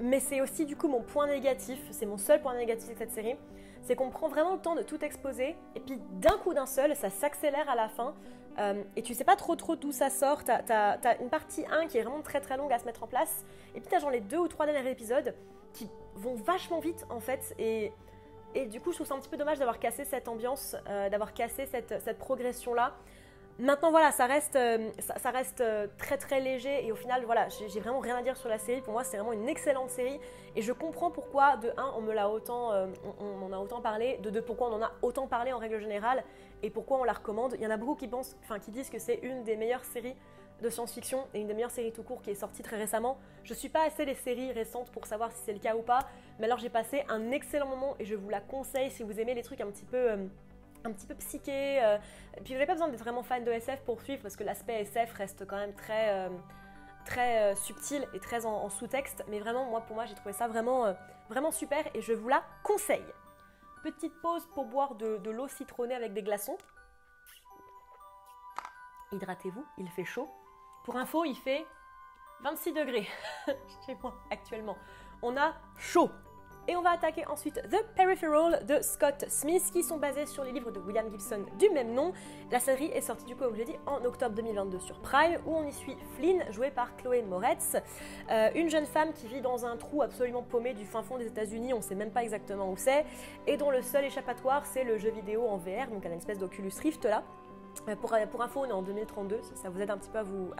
Mais 0.00 0.20
c'est 0.20 0.40
aussi 0.40 0.64
du 0.64 0.76
coup 0.76 0.86
mon 0.86 1.02
point 1.02 1.26
négatif, 1.26 1.80
c'est 1.90 2.06
mon 2.06 2.18
seul 2.18 2.40
point 2.40 2.54
négatif 2.54 2.86
avec 2.86 2.98
cette 2.98 3.10
série, 3.10 3.34
c'est 3.82 3.96
qu'on 3.96 4.10
prend 4.10 4.28
vraiment 4.28 4.54
le 4.54 4.60
temps 4.60 4.76
de 4.76 4.82
tout 4.82 5.04
exposer 5.04 5.56
et 5.74 5.80
puis 5.80 5.98
d'un 6.20 6.38
coup 6.44 6.54
d'un 6.54 6.66
seul 6.66 6.94
ça 6.94 7.10
s'accélère 7.10 7.68
à 7.68 7.74
la 7.74 7.88
fin. 7.88 8.14
Euh, 8.60 8.82
et 8.96 9.02
tu 9.02 9.14
sais 9.14 9.24
pas 9.24 9.36
trop 9.36 9.56
trop 9.56 9.76
d'où 9.76 9.92
ça 9.92 10.10
sort. 10.10 10.44
T'as 10.44 10.60
as, 10.68 11.20
une 11.20 11.30
partie 11.30 11.64
1 11.70 11.86
qui 11.86 11.98
est 11.98 12.02
vraiment 12.02 12.22
très 12.22 12.40
très 12.40 12.56
longue 12.56 12.72
à 12.72 12.78
se 12.78 12.84
mettre 12.84 13.02
en 13.02 13.06
place. 13.06 13.44
Et 13.74 13.80
puis 13.80 13.88
t'as 13.90 13.98
genre 13.98 14.10
les 14.10 14.20
deux 14.20 14.38
ou 14.38 14.48
trois 14.48 14.66
derniers 14.66 14.90
épisodes 14.90 15.34
qui 15.72 15.88
vont 16.14 16.34
vachement 16.34 16.80
vite 16.80 17.06
en 17.08 17.20
fait. 17.20 17.54
Et, 17.58 17.92
et 18.54 18.66
du 18.66 18.80
coup, 18.80 18.90
je 18.90 18.96
trouve 18.96 19.06
ça 19.06 19.14
un 19.14 19.18
petit 19.18 19.28
peu 19.28 19.36
dommage 19.36 19.58
d'avoir 19.58 19.78
cassé 19.78 20.04
cette 20.04 20.28
ambiance, 20.28 20.76
euh, 20.88 21.08
d'avoir 21.08 21.32
cassé 21.32 21.66
cette, 21.66 22.00
cette 22.02 22.18
progression-là. 22.18 22.94
Maintenant, 23.60 23.90
voilà, 23.90 24.10
ça 24.10 24.24
reste, 24.24 24.56
euh, 24.56 24.90
euh, 25.60 25.86
très 25.98 26.16
très 26.16 26.40
léger 26.40 26.86
et 26.86 26.92
au 26.92 26.94
final, 26.96 27.24
voilà, 27.26 27.46
j'ai 27.50 27.80
vraiment 27.80 27.98
rien 27.98 28.16
à 28.16 28.22
dire 28.22 28.38
sur 28.38 28.48
la 28.48 28.58
série. 28.58 28.80
Pour 28.80 28.94
moi, 28.94 29.04
c'est 29.04 29.18
vraiment 29.18 29.34
une 29.34 29.50
excellente 29.50 29.90
série 29.90 30.18
et 30.56 30.62
je 30.62 30.72
comprends 30.72 31.10
pourquoi, 31.10 31.58
de 31.58 31.68
un, 31.76 31.92
on 31.94 32.00
me 32.00 32.14
l'a 32.14 32.30
autant, 32.30 32.72
euh, 32.72 32.86
on, 33.20 33.42
en 33.44 33.52
a 33.52 33.58
autant 33.58 33.82
parlé, 33.82 34.16
de 34.22 34.30
deux, 34.30 34.40
pourquoi 34.40 34.70
on 34.70 34.76
en 34.76 34.82
a 34.82 34.92
autant 35.02 35.26
parlé 35.26 35.52
en 35.52 35.58
règle 35.58 35.78
générale 35.78 36.24
et 36.62 36.70
pourquoi 36.70 37.00
on 37.00 37.04
la 37.04 37.12
recommande. 37.12 37.54
Il 37.58 37.60
y 37.60 37.66
en 37.66 37.70
a 37.70 37.76
beaucoup 37.76 37.96
qui 37.96 38.08
pensent, 38.08 38.34
enfin, 38.44 38.58
qui 38.58 38.70
disent 38.70 38.88
que 38.88 38.98
c'est 38.98 39.20
une 39.22 39.44
des 39.44 39.56
meilleures 39.56 39.84
séries 39.84 40.16
de 40.62 40.70
science-fiction 40.70 41.26
et 41.34 41.40
une 41.40 41.46
des 41.46 41.54
meilleures 41.54 41.70
séries 41.70 41.92
tout 41.92 42.02
court 42.02 42.22
qui 42.22 42.30
est 42.30 42.34
sortie 42.34 42.62
très 42.62 42.78
récemment. 42.78 43.18
Je 43.44 43.52
suis 43.52 43.68
pas 43.68 43.84
assez 43.84 44.06
les 44.06 44.14
séries 44.14 44.52
récentes 44.52 44.90
pour 44.90 45.04
savoir 45.04 45.32
si 45.32 45.38
c'est 45.44 45.52
le 45.52 45.58
cas 45.58 45.76
ou 45.76 45.82
pas, 45.82 46.08
mais 46.38 46.46
alors 46.46 46.58
j'ai 46.58 46.70
passé 46.70 47.04
un 47.10 47.30
excellent 47.30 47.68
moment 47.68 47.94
et 47.98 48.06
je 48.06 48.14
vous 48.14 48.30
la 48.30 48.40
conseille 48.40 48.90
si 48.90 49.02
vous 49.02 49.20
aimez 49.20 49.34
les 49.34 49.42
trucs 49.42 49.60
un 49.60 49.70
petit 49.70 49.84
peu 49.84 50.16
un 50.84 50.92
petit 50.92 51.06
peu 51.06 51.14
psyché. 51.14 51.82
Euh, 51.82 51.98
puis 52.36 52.48
vous 52.48 52.52
n'avez 52.54 52.66
pas 52.66 52.74
besoin 52.74 52.88
d'être 52.88 53.00
vraiment 53.00 53.22
fan 53.22 53.44
de 53.44 53.50
SF 53.50 53.82
pour 53.82 54.00
suivre 54.00 54.22
parce 54.22 54.36
que 54.36 54.44
l'aspect 54.44 54.80
SF 54.80 55.12
reste 55.14 55.46
quand 55.46 55.56
même 55.56 55.74
très, 55.74 56.10
euh, 56.10 56.28
très 57.04 57.52
euh, 57.52 57.56
subtil 57.56 58.06
et 58.14 58.20
très 58.20 58.46
en, 58.46 58.68
sous-texte. 58.68 59.24
Mais 59.28 59.40
vraiment, 59.40 59.66
moi, 59.66 59.80
pour 59.82 59.96
moi, 59.96 60.06
j'ai 60.06 60.14
trouvé 60.14 60.32
ça 60.32 60.48
vraiment, 60.48 60.94
vraiment 61.28 61.50
super 61.50 61.84
et 61.94 62.00
je 62.00 62.12
vous 62.12 62.28
la 62.28 62.42
conseille. 62.62 63.06
Petite 63.82 64.12
pause 64.20 64.46
pour 64.54 64.66
boire 64.66 64.94
de, 64.94 65.30
l'eau 65.30 65.48
citronnée 65.48 65.94
avec 65.94 66.12
des 66.12 66.22
glaçons. 66.22 66.58
Hydratez-vous, 69.12 69.64
il 69.78 69.88
fait 69.88 70.04
chaud. 70.04 70.28
Pour 70.84 70.96
info, 70.96 71.24
il 71.24 71.34
fait 71.34 71.66
26 72.42 72.72
degrés 72.72 73.08
actuellement. 74.30 74.76
On 75.22 75.36
a 75.36 75.54
chaud. 75.78 76.10
Et 76.70 76.76
on 76.76 76.82
va 76.82 76.90
attaquer 76.90 77.26
ensuite 77.26 77.60
The 77.68 77.84
Peripheral 77.96 78.64
de 78.64 78.80
Scott 78.80 79.24
Smith, 79.26 79.70
qui 79.72 79.82
sont 79.82 79.96
basés 79.96 80.24
sur 80.24 80.44
les 80.44 80.52
livres 80.52 80.70
de 80.70 80.78
William 80.78 81.10
Gibson 81.10 81.44
du 81.58 81.68
même 81.70 81.92
nom. 81.94 82.12
La 82.52 82.60
série 82.60 82.92
est 82.94 83.00
sortie 83.00 83.24
du 83.24 83.34
coup, 83.34 83.42
comme 83.42 83.54
je 83.54 83.58
l'ai 83.58 83.64
dit, 83.64 83.76
en 83.86 84.04
octobre 84.04 84.36
2022 84.36 84.78
sur 84.78 85.00
Prime, 85.00 85.40
où 85.46 85.56
on 85.56 85.66
y 85.66 85.72
suit 85.72 85.96
Flynn, 86.14 86.44
jouée 86.52 86.70
par 86.70 86.94
Chloé 86.96 87.22
Moretz, 87.22 87.74
euh, 88.30 88.50
une 88.54 88.70
jeune 88.70 88.86
femme 88.86 89.12
qui 89.12 89.26
vit 89.26 89.40
dans 89.40 89.66
un 89.66 89.76
trou 89.76 90.02
absolument 90.02 90.44
paumé 90.44 90.72
du 90.72 90.84
fin 90.84 91.02
fond 91.02 91.18
des 91.18 91.26
États-Unis, 91.26 91.74
on 91.74 91.78
ne 91.78 91.82
sait 91.82 91.96
même 91.96 92.12
pas 92.12 92.22
exactement 92.22 92.70
où 92.70 92.76
c'est, 92.76 93.04
et 93.48 93.56
dont 93.56 93.72
le 93.72 93.82
seul 93.82 94.04
échappatoire 94.04 94.64
c'est 94.64 94.84
le 94.84 94.96
jeu 94.96 95.10
vidéo 95.10 95.48
en 95.48 95.56
VR, 95.56 95.88
donc 95.90 96.04
elle 96.04 96.12
a 96.12 96.14
une 96.14 96.20
espèce 96.20 96.38
d'Oculus 96.38 96.70
Rift 96.80 97.04
là. 97.04 97.24
Euh, 97.88 97.96
pour, 97.96 98.14
pour, 98.30 98.42
info, 98.42 98.60
on 98.60 98.66
est 98.66 98.72
en 98.72 98.82
2032, 98.82 99.40
si 99.42 99.56
ça 99.56 99.70
vous 99.70 99.80
aide 99.80 99.90
un 99.90 99.98
petit 99.98 100.10
peu 100.10 100.18
à 100.18 100.22
vous, 100.22 100.50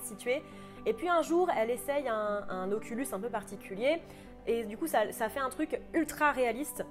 situer. 0.00 0.42
Et 0.86 0.92
puis 0.92 1.08
un 1.08 1.22
jour, 1.22 1.48
elle 1.56 1.70
essaye 1.70 2.08
un 2.08 2.70
Oculus 2.70 3.06
un 3.12 3.18
peu 3.18 3.28
particulier. 3.28 4.00
Et 4.46 4.64
du 4.64 4.76
coup, 4.76 4.86
ça, 4.86 5.06
fait 5.10 5.40
un 5.40 5.50
truc 5.50 5.80
ultra 5.92 6.32
réaliste, 6.32 6.84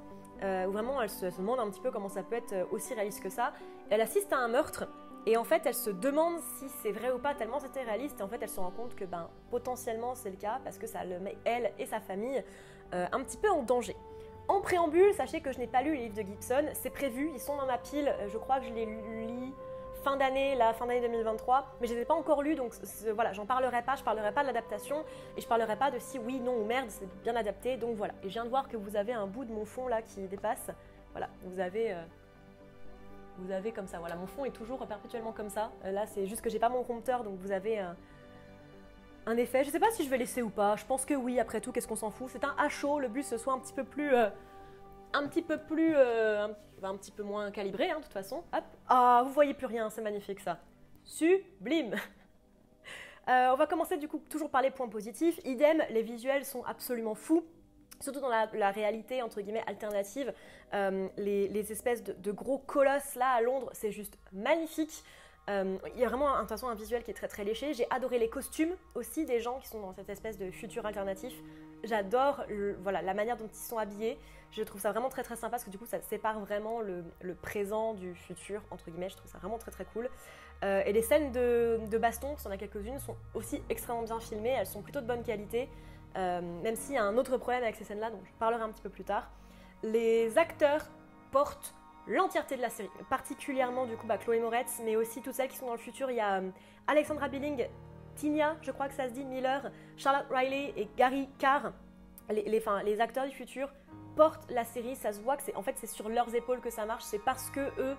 euh, 0.44 0.66
où 0.66 0.72
vraiment 0.72 1.02
elle 1.02 1.10
se, 1.10 1.26
demande 1.38 1.60
un 1.60 1.70
petit 1.70 1.80
peu 1.80 1.92
comment 1.92 2.10
ça 2.10 2.24
peut 2.24 2.36
être 2.36 2.54
euh, 2.54 2.66
aussi 2.72 2.94
réaliste 2.94 3.24
que 3.24 3.30
ça. 3.30 3.54
Elle 3.90 4.02
assiste 4.02 4.34
à 4.34 4.38
un 4.38 4.48
meurtre, 4.48 4.88
et 5.26 5.38
en 5.38 5.44
fait, 5.44 5.62
elle 5.66 5.74
se 5.74 5.90
demande 5.90 6.40
si 6.58 6.66
c'est 6.82 6.92
vrai 6.92 7.12
ou 7.12 7.18
pas, 7.18 7.34
tellement 7.34 7.60
c'était 7.60 7.84
réaliste, 7.84 8.20
et 8.20 8.24
en 8.24 8.28
fait, 8.28 8.40
elle 8.42 8.50
se 8.50 8.60
rend 8.60 8.72
compte 8.72 8.96
que 8.96 9.06
ben, 9.06 9.30
potentiellement 9.50 10.16
c'est 10.16 10.30
le 10.30 10.36
cas, 10.36 10.60
parce 10.64 10.78
que 10.78 10.88
ça 10.88 11.04
le 11.06 11.20
met 11.20 11.38
elle 11.46 11.72
et 11.80 11.86
sa 11.86 12.00
famille 12.00 12.44
euh, 12.94 13.06
un 13.12 13.24
petit 13.24 13.38
peu 13.38 13.50
en 13.50 13.64
danger. 13.64 13.96
En 14.48 14.62
préambule, 14.62 15.12
sachez 15.14 15.42
que 15.42 15.52
je 15.52 15.58
n'ai 15.58 15.66
pas 15.66 15.82
lu 15.82 15.96
les 15.96 16.04
livres 16.04 16.16
de 16.16 16.22
Gibson, 16.22 16.66
c'est 16.74 16.92
prévu, 16.92 17.32
ils 17.34 17.40
sont 17.40 17.56
dans 17.56 17.66
ma 17.66 17.80
pile, 17.80 18.14
je 18.32 18.38
crois 18.38 18.60
que 18.60 18.66
je 18.66 18.74
les 18.74 18.86
lis 18.86 19.54
fin 20.06 20.18
d'année, 20.18 20.54
la 20.54 20.72
fin 20.74 20.86
d'année 20.86 21.02
2023, 21.02 21.78
mais 21.82 21.88
je 21.88 21.94
ne 21.94 21.98
les 21.98 22.04
ai 22.04 22.06
pas 22.06 22.14
encore 22.14 22.44
lus, 22.44 22.54
donc 22.54 22.74
voilà, 23.16 23.34
j'en 23.34 23.48
parlerai 23.48 23.82
pas, 23.82 23.96
je 23.96 24.04
parlerai 24.04 24.32
pas 24.32 24.42
de 24.44 24.48
l'adaptation, 24.48 25.04
et 25.36 25.42
je 25.42 25.48
parlerai 25.48 25.76
pas 25.76 25.90
de 25.90 25.98
si 25.98 26.20
oui, 26.20 26.40
non 26.40 26.58
ou 26.58 26.64
merde, 26.64 26.92
c'est 26.92 27.08
bien 27.24 27.36
adapté, 27.36 27.76
donc 27.76 27.98
voilà. 27.98 28.14
Et 28.22 28.28
je 28.28 28.34
viens 28.34 28.46
de 28.46 28.50
voir 28.50 28.70
que 28.70 28.78
vous 28.78 28.96
avez 28.96 29.14
un 29.14 29.26
bout 29.26 29.46
de 29.46 29.52
mon 29.52 29.66
fond 29.66 29.88
là 29.88 30.04
qui 30.04 30.22
dépasse, 30.28 30.70
voilà, 31.12 31.28
vous 31.44 31.60
avez... 31.60 31.94
Euh, 31.94 32.04
vous 33.40 33.52
avez 33.52 33.74
comme 33.74 33.88
ça, 33.88 33.98
voilà, 33.98 34.16
mon 34.16 34.28
fond 34.28 34.46
est 34.46 34.52
toujours 34.52 34.86
perpétuellement 34.88 35.34
comme 35.34 35.50
ça. 35.50 35.70
Euh, 35.84 35.92
là, 35.92 36.06
c'est 36.06 36.26
juste 36.26 36.42
que 36.42 36.50
j'ai 36.50 36.60
pas 36.60 36.70
mon 36.70 36.84
compteur, 36.84 37.26
donc 37.26 37.38
vous 37.40 37.52
avez 37.52 37.84
un 39.26 39.36
effet. 39.38 39.64
Je 39.66 39.72
sais 39.72 39.80
pas 39.80 39.92
si 39.92 40.06
je 40.06 40.10
vais 40.10 40.18
laisser 40.18 40.42
ou 40.42 40.50
pas. 40.50 40.78
Je 40.78 40.86
pense 40.86 41.04
que 41.04 41.16
oui, 41.16 41.40
après 41.40 41.60
tout, 41.60 41.74
qu'est-ce 41.74 41.88
qu'on 41.88 41.98
s'en 41.98 42.12
fout? 42.12 42.30
C'est 42.32 42.46
un 42.46 42.56
à 42.58 42.70
chaud, 42.70 43.00
le 43.00 43.10
but 43.10 43.24
ce 43.24 43.38
soit 43.38 43.52
un 43.52 43.60
petit 43.60 43.74
peu 43.74 43.84
plus 43.84 44.14
euh, 44.14 44.30
un 45.16 45.28
petit 45.28 45.42
peu 45.42 45.58
plus, 45.58 45.94
euh, 45.96 46.48
un, 46.84 46.98
petit 46.98 47.12
peu 47.12 47.24
moins 47.24 47.52
calibré, 47.52 47.90
hein, 47.90 47.98
de 47.98 48.04
toute 48.04 48.14
façon. 48.14 48.44
Hop. 48.54 48.64
Ah, 48.88 49.24
vous 49.26 49.32
voyez 49.32 49.54
plus 49.54 49.66
rien, 49.66 49.90
c'est 49.90 50.02
magnifique 50.02 50.40
ça. 50.40 50.60
Sublime. 51.04 51.96
Euh, 53.28 53.50
on 53.52 53.56
va 53.56 53.66
commencer 53.66 53.98
du 53.98 54.08
coup 54.08 54.22
toujours 54.30 54.52
par 54.52 54.62
les 54.62 54.70
points 54.70 54.88
positifs. 54.88 55.40
Idem, 55.46 55.82
les 55.90 56.04
visuels 56.04 56.46
sont 56.46 56.64
absolument 56.64 57.16
fous. 57.16 57.44
Surtout 58.00 58.20
dans 58.20 58.30
la, 58.30 58.70
réalité 58.70 59.24
entre 59.24 59.42
guillemets 59.42 59.64
alternative, 59.66 60.32
euh, 60.76 61.08
les, 61.18 61.72
espèces 61.72 62.04
de, 62.04 62.32
gros 62.32 62.60
colosses 62.60 63.16
là 63.16 63.32
à 63.32 63.42
Londres, 63.42 63.72
c'est 63.74 63.92
juste 63.92 64.20
magnifique. 64.32 65.04
il 65.48 65.80
y 66.00 66.04
a 66.04 66.08
vraiment 66.08 66.40
de 66.40 66.48
façon 66.48 66.68
un 66.68 66.76
visuel 66.76 67.04
qui 67.04 67.10
est 67.10 67.16
très 67.16 67.28
très 67.28 67.44
léché. 67.44 67.74
J'ai 67.74 67.88
adoré 67.90 68.20
les 68.20 68.30
costumes 68.30 68.76
aussi 68.94 69.26
des 69.26 69.40
gens 69.40 69.58
qui 69.58 69.70
sont 69.70 69.80
dans 69.80 69.94
cette 69.94 70.10
espèce 70.10 70.38
de 70.38 70.52
futur 70.52 70.86
alternatif. 70.86 71.34
J'adore 71.86 72.44
voilà, 72.82 73.02
la 73.02 73.14
manière 73.14 73.38
dont 73.38 73.48
ils 73.48 73.58
sont 73.58 73.78
habillés. 73.78 74.20
Je 74.52 74.64
trouve 74.64 74.80
ça 74.80 74.92
vraiment 74.92 75.10
très 75.10 75.24
très 75.24 75.36
sympa 75.36 75.52
parce 75.52 75.64
que 75.64 75.70
du 75.70 75.78
coup 75.78 75.86
ça 75.86 76.02
sépare 76.02 76.40
vraiment 76.40 76.80
le, 76.80 77.04
présent 77.42 77.94
du 77.94 78.16
futur, 78.16 78.62
entre 78.72 78.90
guillemets. 78.90 79.10
Je 79.10 79.18
trouve 79.18 79.30
ça 79.30 79.38
vraiment 79.38 79.58
très 79.58 79.72
très 79.72 79.86
cool. 79.86 80.10
Euh, 80.64 80.82
et 80.86 80.94
les 80.94 81.02
scènes 81.02 81.32
de, 81.32 81.98
baston, 81.98 82.30
parce 82.30 82.46
en 82.46 82.52
a 82.52 82.58
quelques-unes, 82.58 83.00
sont 83.00 83.18
aussi 83.34 83.62
extrêmement 83.70 84.04
bien 84.04 84.20
filmées. 84.20 84.56
Elles 84.58 84.68
sont 84.68 84.82
plutôt 84.82 85.02
de 85.02 85.08
bonne 85.08 85.24
qualité. 85.24 85.70
Euh, 86.18 86.42
même 86.64 86.76
s'il 86.76 86.96
y 86.96 86.98
a 86.98 87.04
un 87.04 87.18
autre 87.18 87.38
problème 87.38 87.64
avec 87.64 87.76
ces 87.76 87.84
scènes-là, 87.84 88.10
dont 88.10 88.22
je 88.24 88.32
parlerai 88.40 88.62
un 88.62 88.70
petit 88.70 88.82
peu 88.82 88.90
plus 88.90 89.04
tard. 89.04 89.30
Les 89.84 90.38
acteurs 90.38 90.86
portent 91.32 91.76
l'entièreté 92.08 92.56
de 92.56 92.62
la 92.62 92.70
série, 92.70 92.90
particulièrement 93.10 93.86
du 93.86 93.98
coup 93.98 94.08
bah, 94.08 94.18
Chloé 94.18 94.40
Moretz, 94.40 94.82
mais 94.84 94.96
aussi 94.96 95.22
toutes 95.22 95.34
celles 95.34 95.50
qui 95.50 95.58
sont 95.58 95.66
dans 95.66 95.74
le 95.74 95.80
futur. 95.80 96.10
Il 96.10 96.18
y 96.18 96.22
a 96.22 96.36
euh, 96.36 96.50
Alexandra 96.88 97.28
Billing 97.28 97.68
Tinia, 98.16 98.56
je 98.62 98.72
crois 98.72 98.88
que 98.88 98.94
ça 98.94 99.08
se 99.08 99.14
dit, 99.14 99.26
Miller, 99.26 99.72
Charlotte 99.98 100.28
Riley 100.30 100.74
et 100.76 100.88
Gary 100.98 101.30
Carr, 101.38 101.74
les, 102.30 102.44
les, 102.44 103.02
acteurs 103.02 103.26
du 103.26 103.36
futur, 103.36 103.72
portent 104.16 104.50
la 104.52 104.64
série. 104.64 104.96
Ça 104.96 105.12
se 105.14 105.22
voit 105.22 105.38
que 105.38 105.44
c'est 105.44 105.56
en 105.56 105.62
fait 105.62 105.76
c'est 105.78 105.88
sur 105.88 106.10
leurs 106.10 106.34
épaules 106.34 106.62
que 106.62 106.70
ça 106.70 106.86
marche. 106.86 107.04
C'est 107.04 107.24
parce 107.24 107.50
que 107.50 107.72
eux 107.80 107.96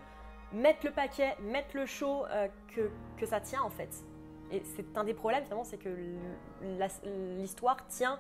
mettent 0.52 0.84
le 0.84 0.90
paquet, 0.90 1.36
mettent 1.42 1.74
le 1.74 1.86
show 1.86 2.24
euh, 2.26 2.48
que, 2.74 2.90
que 3.16 3.26
ça 3.26 3.40
tient 3.40 3.62
en 3.62 3.70
fait. 3.70 3.90
Et 4.50 4.62
c'est 4.76 4.96
un 4.96 5.04
des 5.04 5.14
problèmes 5.14 5.42
finalement, 5.42 5.64
c'est 5.64 5.78
que 5.78 5.88
l'histoire 7.38 7.86
tient 7.88 8.18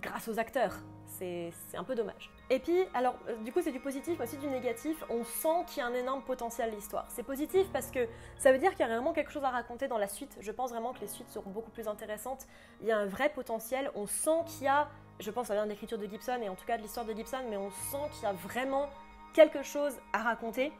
grâce 0.00 0.28
aux 0.28 0.38
acteurs. 0.38 0.74
C'est 1.06 1.52
un 1.74 1.84
peu 1.84 1.94
dommage. 1.94 2.30
Et 2.48 2.60
puis, 2.60 2.84
alors, 2.94 3.14
euh, 3.28 3.36
du 3.44 3.52
coup, 3.52 3.60
c'est 3.60 3.72
du 3.72 3.80
positif, 3.80 4.16
mais 4.18 4.24
aussi 4.24 4.38
du 4.38 4.46
négatif. 4.46 5.04
On 5.10 5.22
sent 5.22 5.66
qu'il 5.66 5.78
y 5.78 5.80
a 5.82 5.86
un 5.86 5.92
énorme 5.92 6.22
potentiel 6.22 6.70
l'histoire. 6.70 7.04
C'est 7.08 7.22
positif 7.22 7.66
parce 7.74 7.90
que 7.90 8.08
ça 8.38 8.52
veut 8.52 8.58
dire 8.58 8.70
qu'il 8.70 8.80
y 8.80 8.84
a 8.84 8.86
vraiment 8.88 9.12
quelque 9.12 9.30
chose 9.30 9.44
à 9.44 9.50
raconter 9.50 9.86
dans 9.86 9.98
la 9.98 10.08
suite. 10.08 10.34
Je 10.40 10.50
pense 10.50 10.70
vraiment 10.70 10.94
que 10.94 11.00
les 11.00 11.08
suites 11.08 11.28
seront 11.28 11.50
beaucoup 11.50 11.70
plus 11.70 11.88
intéressantes. 11.88 12.46
Il 12.80 12.86
y 12.86 12.92
a 12.92 12.96
un 12.96 13.04
vrai 13.04 13.28
potentiel. 13.28 13.90
On 13.94 14.06
sent 14.06 14.44
qu'il 14.46 14.64
y 14.64 14.68
a 14.68 14.88
je 15.20 15.30
pense 15.30 15.48
ça 15.48 15.54
vient 15.54 15.64
de 15.64 15.70
l'écriture 15.70 15.98
de 15.98 16.06
Gibson 16.06 16.38
et 16.42 16.48
en 16.48 16.54
tout 16.54 16.64
cas 16.64 16.76
de 16.76 16.82
l'histoire 16.82 17.06
de 17.06 17.12
Gibson, 17.12 17.42
mais 17.48 17.56
on 17.56 17.70
sent 17.70 18.08
qu'il 18.12 18.22
y 18.22 18.26
a 18.26 18.32
vraiment 18.32 18.88
quelque 19.34 19.62
chose 19.62 20.00
à 20.12 20.22
raconter. 20.22 20.72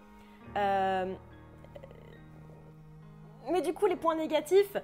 Euh, 0.57 1.15
mais 3.51 3.63
du 3.63 3.73
coup, 3.73 3.87
les 3.87 3.97
points 3.97 4.17
négatifs, 4.17 4.77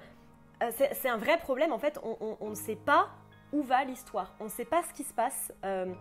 euh, 0.63 0.71
c'est 0.71 1.09
un 1.09 1.17
vrai 1.17 1.37
problème. 1.37 1.71
En 1.71 1.79
fait, 1.79 1.99
on, 2.03 2.49
ne 2.49 2.55
sait 2.55 2.75
pas 2.75 3.09
où 3.53 3.63
va 3.63 3.83
l'histoire. 3.83 4.33
On 4.39 4.45
ne 4.45 4.49
sait 4.49 4.65
pas 4.65 4.83
ce 4.83 4.93
qui 4.93 5.03
se 5.03 5.13
passe. 5.13 5.53
Euh, 5.65 5.93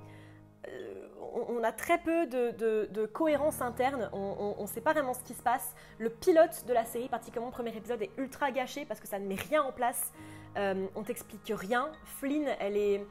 on, 1.49 1.63
a 1.63 1.71
très 1.71 1.99
peu 1.99 2.27
de, 2.27 3.07
cohérence 3.07 3.61
interne. 3.61 4.09
On 4.13 4.57
ne 4.61 4.67
sait 4.67 4.81
pas 4.81 4.93
vraiment 4.93 5.15
ce 5.15 5.23
qui 5.23 5.35
se 5.35 5.43
passe. 5.43 5.75
Le 5.99 6.11
pilote 6.11 6.65
de 6.67 6.73
la 6.73 6.85
série, 6.85 7.09
particulièrement 7.09 7.51
le 7.51 7.55
premier 7.55 7.77
épisode, 7.77 8.03
est 8.03 8.11
ultra 8.19 8.51
gâché 8.51 8.85
parce 8.85 8.99
que 8.99 9.07
ça 9.07 9.19
ne 9.19 9.27
met 9.27 9.37
rien 9.37 9.63
en 9.63 9.73
place. 9.73 10.13
on 10.57 11.03
t'explique 11.05 11.53
rien. 11.55 11.93
Flynn, 12.05 12.49
elle 12.59 12.77
est 12.77 13.07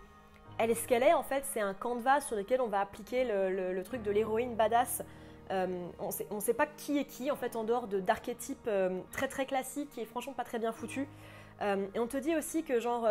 elle 0.58 0.72
est 0.72 0.76
ce 0.76 0.88
qu'elle 0.88 1.04
est 1.04 1.14
en 1.14 1.24
fait, 1.24 1.44
c'est 1.46 1.60
un 1.60 1.74
canevas 1.74 2.22
sur 2.22 2.36
lequel 2.36 2.62
on 2.62 2.68
va 2.68 2.80
appliquer 2.80 3.26
le, 3.26 3.82
truc 3.84 4.02
de 4.04 4.12
l'héroïne 4.12 4.56
badass. 4.56 5.04
Euh, 5.52 5.88
on 6.00 6.36
ne 6.36 6.40
sait 6.40 6.54
pas 6.54 6.66
qui 6.66 6.98
est 6.98 7.06
qui 7.06 7.30
en 7.30 7.36
fait 7.36 7.56
en 7.56 7.64
dehors 7.64 7.88
d'archétypes 7.88 8.68
euh, 8.68 9.00
très 9.12 9.28
très 9.28 9.46
classiques 9.46 9.96
et 10.00 10.06
franchement 10.06 10.34
pas 10.34 10.44
très 10.44 10.60
bien 10.60 10.72
foutus. 10.72 11.08
Euh, 11.62 11.86
et 11.94 12.00
on 12.00 12.08
te 12.08 12.18
dit 12.18 12.36
aussi 12.36 12.64
que 12.64 12.80
genre 12.80 13.08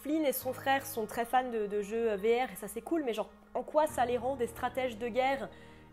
Flynn 0.00 0.24
et 0.24 0.32
son 0.32 0.52
frère 0.52 0.86
sont 0.86 1.06
très 1.06 1.24
fans 1.24 1.50
de, 1.50 1.82
jeux 1.82 2.14
VR 2.16 2.52
et 2.52 2.56
ça 2.56 2.68
c'est 2.68 2.80
cool, 2.80 3.02
mais 3.04 3.12
genre 3.12 3.30
en 3.54 3.62
quoi 3.62 3.86
ça 3.86 4.04
les 4.04 4.16
rend 4.16 4.36
des 4.36 4.46
stratèges 4.46 4.98
de 4.98 5.08
guerre 5.08 5.48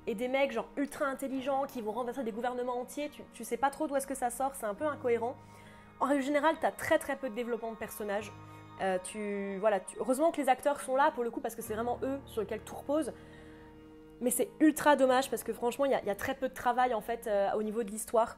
et 0.07 0.13
des 0.13 0.27
mecs 0.27 0.51
genre 0.51 0.67
ultra 0.77 1.05
intelligents 1.05 1.65
qui 1.65 1.81
vont 1.81 1.91
renverser 1.91 2.23
des 2.23 2.31
gouvernements 2.31 2.79
entiers, 2.79 3.09
tu, 3.33 3.43
sais 3.43 3.57
pas 3.57 3.71
trop 3.71 3.87
d'où 3.87 3.95
est-ce 3.95 4.07
que 4.07 4.15
ça 4.15 4.29
sort, 4.29 4.53
c'est 4.55 4.65
un 4.65 4.75
peu 4.75 4.85
incohérent. 4.85 5.35
En 5.99 6.05
règle 6.05 6.21
générale, 6.21 6.55
tu 6.59 6.65
as 6.65 6.71
très 6.71 6.99
très 6.99 7.15
peu 7.15 7.29
de 7.29 7.35
développement 7.35 7.71
de 7.71 7.77
personnages. 7.77 8.31
Euh, 8.81 8.99
tu, 9.03 9.57
voilà, 9.59 9.79
heureusement 9.99 10.31
que 10.31 10.41
les 10.41 10.49
acteurs 10.49 10.81
sont 10.81 10.95
là 10.95 11.11
pour 11.11 11.23
le 11.23 11.31
coup 11.31 11.39
parce 11.39 11.55
que 11.55 11.61
c'est 11.61 11.73
vraiment 11.73 11.97
eux 12.03 12.19
sur 12.25 12.41
lesquels 12.41 12.61
tout 12.61 12.75
repose. 12.75 13.13
Mais 14.21 14.29
c'est 14.29 14.49
ultra 14.59 14.95
dommage 14.95 15.29
parce 15.29 15.43
que 15.43 15.53
franchement, 15.53 15.85
il 15.85 15.91
y, 15.91 16.09
a 16.09 16.15
très 16.15 16.35
peu 16.35 16.49
de 16.49 16.53
travail 16.53 16.93
en 16.93 17.01
fait 17.01 17.27
euh, 17.27 17.51
au 17.53 17.63
niveau 17.63 17.83
de 17.83 17.89
l'histoire. 17.89 18.37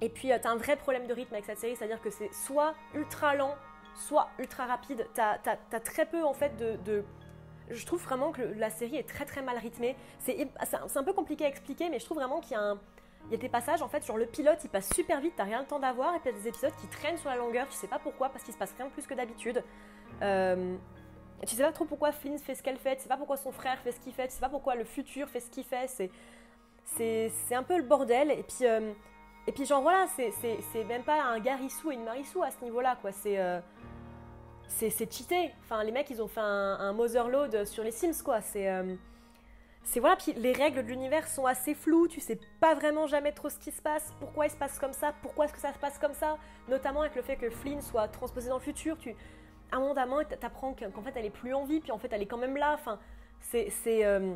Et 0.00 0.08
puis, 0.08 0.32
euh, 0.32 0.38
tu 0.38 0.46
as 0.46 0.50
un 0.50 0.56
vrai 0.56 0.76
problème 0.76 1.06
de 1.06 1.14
rythme 1.14 1.34
avec 1.34 1.46
cette 1.46 1.58
série, 1.58 1.76
c'est-à-dire 1.76 2.00
que 2.00 2.10
c'est 2.10 2.32
soit 2.32 2.74
ultra 2.94 3.34
lent, 3.34 3.54
soit 3.96 4.28
ultra 4.38 4.66
rapide. 4.66 5.06
Tu 5.14 5.20
as, 5.20 5.80
très 5.80 6.06
peu 6.06 6.24
en 6.24 6.34
fait 6.34 6.56
de, 6.56 7.04
Je 7.70 7.86
trouve 7.86 8.02
vraiment 8.02 8.32
que 8.32 8.42
la 8.42 8.70
série 8.70 8.96
est 8.96 9.08
très 9.08 9.24
très 9.24 9.42
mal 9.42 9.58
rythmée. 9.58 9.96
C'est 10.18 10.48
un 10.96 11.04
peu 11.04 11.12
compliqué 11.12 11.44
à 11.44 11.48
expliquer, 11.48 11.88
mais 11.88 11.98
je 11.98 12.04
trouve 12.04 12.18
vraiment 12.18 12.40
qu'il 12.40 12.52
y 12.52 12.56
a 12.56 12.62
un 12.62 12.78
il 13.28 13.32
y 13.32 13.34
a 13.34 13.38
des 13.38 13.48
passages, 13.48 13.82
en 13.82 13.88
fait, 13.88 14.02
sur 14.04 14.16
le 14.16 14.26
pilote, 14.26 14.58
il 14.62 14.68
passe 14.68 14.88
super 14.94 15.20
vite, 15.20 15.34
t'as 15.36 15.44
rien 15.44 15.60
le 15.60 15.66
temps 15.66 15.80
d'avoir, 15.80 16.14
et 16.14 16.20
puis 16.20 16.30
il 16.30 16.36
y 16.36 16.38
a 16.38 16.42
des 16.42 16.48
épisodes 16.48 16.74
qui 16.80 16.86
traînent 16.86 17.18
sur 17.18 17.28
la 17.28 17.36
longueur, 17.36 17.66
tu 17.68 17.74
sais 17.74 17.88
pas 17.88 17.98
pourquoi, 17.98 18.28
parce 18.28 18.44
qu'il 18.44 18.54
se 18.54 18.58
passe 18.58 18.72
rien 18.76 18.86
de 18.86 18.92
plus 18.92 19.06
que 19.06 19.14
d'habitude. 19.14 19.64
Euh, 20.22 20.76
tu 21.44 21.56
sais 21.56 21.62
pas 21.62 21.72
trop 21.72 21.84
pourquoi 21.84 22.12
Flynn 22.12 22.38
fait 22.38 22.54
ce 22.54 22.62
qu'elle 22.62 22.78
fait, 22.78 22.96
tu 22.96 23.02
sais 23.02 23.08
pas 23.08 23.16
pourquoi 23.16 23.36
son 23.36 23.52
frère 23.52 23.78
fait 23.80 23.92
ce 23.92 24.00
qu'il 24.00 24.12
fait, 24.12 24.28
tu 24.28 24.34
sais 24.34 24.40
pas 24.40 24.48
pourquoi 24.48 24.76
le 24.76 24.84
futur 24.84 25.28
fait 25.28 25.40
ce 25.40 25.50
qu'il 25.50 25.64
fait, 25.64 25.88
c'est, 25.88 26.10
c'est, 27.30 27.54
un 27.54 27.64
peu 27.64 27.76
le 27.76 27.82
bordel, 27.82 28.30
et 28.30 28.44
puis, 28.44 28.66
euh, 28.66 28.92
et 29.46 29.52
puis 29.52 29.64
genre 29.64 29.82
voilà, 29.82 30.06
c'est, 30.16 30.84
même 30.84 31.02
pas 31.02 31.22
un 31.22 31.38
Garissou 31.38 31.90
et 31.90 31.94
une 31.94 32.04
Marissou 32.04 32.42
à 32.42 32.50
ce 32.50 32.62
niveau-là, 32.64 32.96
quoi, 33.00 33.12
c'est... 33.12 33.38
Euh, 33.38 33.60
cheaté. 34.80 35.52
Enfin, 35.62 35.84
les 35.84 35.92
mecs, 35.92 36.10
ils 36.10 36.20
ont 36.20 36.26
fait 36.26 36.40
un, 36.40 36.76
un 36.80 36.92
Motherload 36.92 37.64
sur 37.66 37.84
les 37.84 37.92
Sims, 37.92 38.22
quoi. 38.24 38.40
C'est 38.40 38.68
c'est 39.86 40.00
voilà, 40.00 40.16
puis 40.16 40.32
les 40.32 40.52
règles 40.52 40.82
de 40.82 40.88
l'univers 40.88 41.28
sont 41.28 41.46
assez 41.46 41.72
floues, 41.72 42.08
tu 42.08 42.20
sais 42.20 42.40
pas 42.60 42.74
vraiment 42.74 43.06
jamais 43.06 43.30
trop 43.30 43.48
ce 43.48 43.58
qui 43.58 43.70
se 43.70 43.80
passe, 43.80 44.12
pourquoi 44.18 44.46
il 44.46 44.50
se 44.50 44.56
passe 44.56 44.80
comme 44.80 44.92
ça, 44.92 45.14
pourquoi 45.22 45.44
est-ce 45.44 45.54
que 45.54 45.60
ça 45.60 45.72
se 45.72 45.78
passe 45.78 45.96
comme 45.98 46.12
ça, 46.12 46.38
notamment 46.68 47.02
avec 47.02 47.14
le 47.14 47.22
fait 47.22 47.36
que 47.36 47.48
Flynn 47.48 47.80
soit 47.80 48.08
transposé 48.08 48.48
dans 48.48 48.56
le 48.56 48.62
futur, 48.62 48.98
tu, 48.98 49.14
à 49.70 49.76
un 49.76 49.78
moment 49.78 49.94
d'un 49.94 50.24
t'apprends 50.24 50.74
qu'en 50.74 51.02
fait 51.02 51.12
elle 51.14 51.24
est 51.24 51.30
plus 51.30 51.54
en 51.54 51.64
vie, 51.64 51.78
puis 51.78 51.92
en 51.92 51.98
fait 51.98 52.12
elle 52.12 52.20
est 52.20 52.26
quand 52.26 52.36
même 52.36 52.56
là, 52.56 52.72
enfin, 52.74 52.98
c'est, 53.38 53.70
euh, 53.86 54.34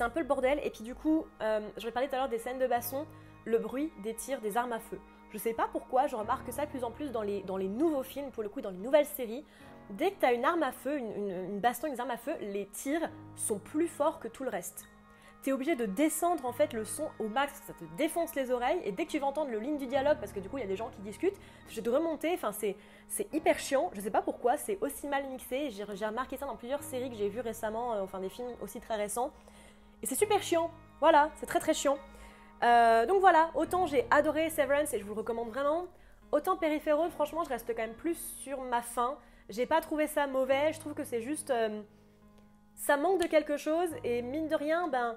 un 0.00 0.10
peu 0.10 0.20
le 0.20 0.26
bordel, 0.26 0.60
et 0.62 0.68
puis 0.68 0.84
du 0.84 0.94
coup, 0.94 1.24
euh, 1.40 1.60
je 1.78 1.86
vais 1.86 1.90
parler 1.90 2.08
tout 2.08 2.16
à 2.16 2.18
l'heure 2.18 2.28
des 2.28 2.38
scènes 2.38 2.58
de 2.58 2.66
basson, 2.66 3.06
le 3.44 3.58
bruit 3.58 3.92
des 4.02 4.14
tirs 4.14 4.40
des 4.40 4.56
armes 4.56 4.72
à 4.72 4.80
feu. 4.80 4.98
Je 5.30 5.38
sais 5.38 5.54
pas 5.54 5.68
pourquoi, 5.72 6.06
je 6.06 6.14
remarque 6.16 6.52
ça 6.52 6.64
de 6.64 6.70
plus 6.70 6.84
en 6.84 6.90
plus 6.90 7.10
dans 7.10 7.22
les, 7.22 7.42
dans 7.42 7.56
les 7.56 7.68
nouveaux 7.68 8.04
films, 8.04 8.30
pour 8.30 8.42
le 8.42 8.48
coup 8.48 8.60
dans 8.60 8.70
les 8.70 8.78
nouvelles 8.78 9.06
séries, 9.06 9.44
Dès 9.90 10.12
que 10.12 10.20
tu 10.20 10.26
as 10.26 10.32
une 10.32 10.44
arme 10.44 10.62
à 10.62 10.72
feu, 10.72 10.98
une, 10.98 11.60
baston, 11.60 11.88
une 11.88 12.00
arme 12.00 12.10
à 12.10 12.16
feu, 12.16 12.32
les 12.40 12.66
tirs 12.66 13.10
sont 13.36 13.58
plus 13.58 13.88
forts 13.88 14.18
que 14.18 14.28
tout 14.28 14.44
le 14.44 14.50
reste. 14.50 14.86
Tu 15.42 15.50
es 15.50 15.52
obligé 15.52 15.76
de 15.76 15.84
descendre 15.84 16.46
en 16.46 16.52
fait 16.54 16.72
le 16.72 16.86
son 16.86 17.10
au 17.18 17.28
max, 17.28 17.62
ça 17.66 17.74
te 17.74 17.84
défonce 17.98 18.34
les 18.34 18.50
oreilles, 18.50 18.80
et 18.84 18.92
dès 18.92 19.04
que 19.04 19.10
tu 19.10 19.18
vas 19.18 19.26
entendre 19.26 19.50
le 19.50 19.58
ligne 19.58 19.76
du 19.76 19.86
dialogue, 19.86 20.16
parce 20.18 20.32
que 20.32 20.40
du 20.40 20.48
coup 20.48 20.56
il 20.56 20.62
y 20.62 20.64
a 20.64 20.66
des 20.68 20.76
gens 20.76 20.88
qui 20.88 21.02
discutent, 21.02 21.36
je 21.68 21.82
de 21.82 21.90
remonter, 21.90 22.32
enfin 22.32 22.50
c'est, 22.52 22.76
hyper 23.30 23.58
chiant, 23.58 23.90
je 23.92 24.00
sais 24.00 24.10
pas 24.10 24.22
pourquoi, 24.22 24.56
c'est 24.56 24.78
aussi 24.80 25.06
mal 25.06 25.26
mixé, 25.28 25.68
j'ai, 25.70 25.84
remarqué 25.84 26.38
ça 26.38 26.46
dans 26.46 26.56
plusieurs 26.56 26.82
séries 26.82 27.10
que 27.10 27.16
j'ai 27.16 27.28
vues 27.28 27.40
récemment, 27.40 27.92
euh, 27.92 28.02
enfin 28.02 28.20
des 28.20 28.30
films 28.30 28.48
aussi 28.62 28.80
très 28.80 28.96
récents, 28.96 29.32
et 30.02 30.06
c'est 30.06 30.14
super 30.14 30.42
chiant, 30.42 30.70
voilà, 31.00 31.30
c'est 31.36 31.46
très 31.46 31.60
très 31.60 31.74
chiant. 31.74 31.98
Euh, 32.62 33.06
donc 33.06 33.20
voilà, 33.20 33.50
autant 33.54 33.86
j'ai 33.86 34.06
adoré 34.10 34.48
Severance 34.50 34.94
et 34.94 34.98
je 34.98 35.04
vous 35.04 35.14
le 35.14 35.18
recommande 35.18 35.48
vraiment, 35.48 35.86
autant 36.32 36.56
Peripheral, 36.56 37.10
franchement 37.10 37.44
je 37.44 37.48
reste 37.48 37.66
quand 37.68 37.82
même 37.82 37.94
plus 37.94 38.18
sur 38.38 38.60
ma 38.62 38.82
fin. 38.82 39.16
J'ai 39.48 39.66
pas 39.66 39.80
trouvé 39.80 40.06
ça 40.06 40.26
mauvais, 40.26 40.72
je 40.72 40.80
trouve 40.80 40.94
que 40.94 41.04
c'est 41.04 41.20
juste. 41.20 41.50
Euh, 41.50 41.82
ça 42.74 42.96
manque 42.96 43.22
de 43.22 43.26
quelque 43.26 43.56
chose 43.56 43.90
et 44.02 44.22
mine 44.22 44.48
de 44.48 44.54
rien, 44.56 44.88
ben. 44.88 45.16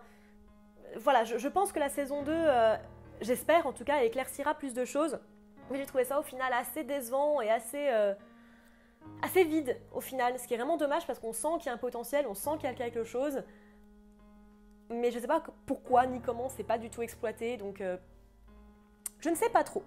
Voilà, 0.95 1.25
je, 1.25 1.47
pense 1.49 1.73
que 1.73 1.79
la 1.79 1.89
saison 1.89 2.23
2, 2.23 2.31
euh, 2.33 2.75
j'espère 3.19 3.67
en 3.67 3.73
tout 3.73 3.83
cas, 3.83 4.03
éclaircira 4.03 4.53
plus 4.53 4.73
de 4.73 4.85
choses. 4.85 5.19
Mais 5.69 5.77
j'ai 5.77 5.85
trouvé 5.85 6.05
ça 6.05 6.17
au 6.17 6.23
final 6.23 6.51
assez 6.53 6.83
décevant 6.83 7.41
et 7.41 7.49
assez. 7.49 7.89
Assez 9.21 9.45
vide 9.45 9.77
au 9.93 10.01
final, 10.01 10.37
ce 10.37 10.47
qui 10.47 10.53
est 10.53 10.57
vraiment 10.57 10.77
dommage 10.77 11.07
parce 11.07 11.17
qu'on 11.19 11.33
sent 11.33 11.47
qu'il 11.59 11.67
y 11.67 11.69
a 11.69 11.73
un 11.73 11.77
potentiel, 11.77 12.25
on 12.27 12.33
sent 12.33 12.51
qu'il 12.59 12.69
y 12.69 12.71
a 12.71 12.73
quelque 12.73 13.03
chose. 13.03 13.41
Mais 14.89 15.11
je 15.11 15.19
sais 15.19 15.27
pas 15.27 15.43
pourquoi 15.65 16.05
ni 16.05 16.21
comment, 16.21 16.49
c'est 16.49 16.63
pas 16.63 16.77
du 16.77 16.89
tout 16.89 17.01
exploité 17.01 17.57
donc. 17.57 17.83
je 19.19 19.29
ne 19.29 19.35
sais 19.35 19.49
pas 19.49 19.63
trop. 19.63 19.83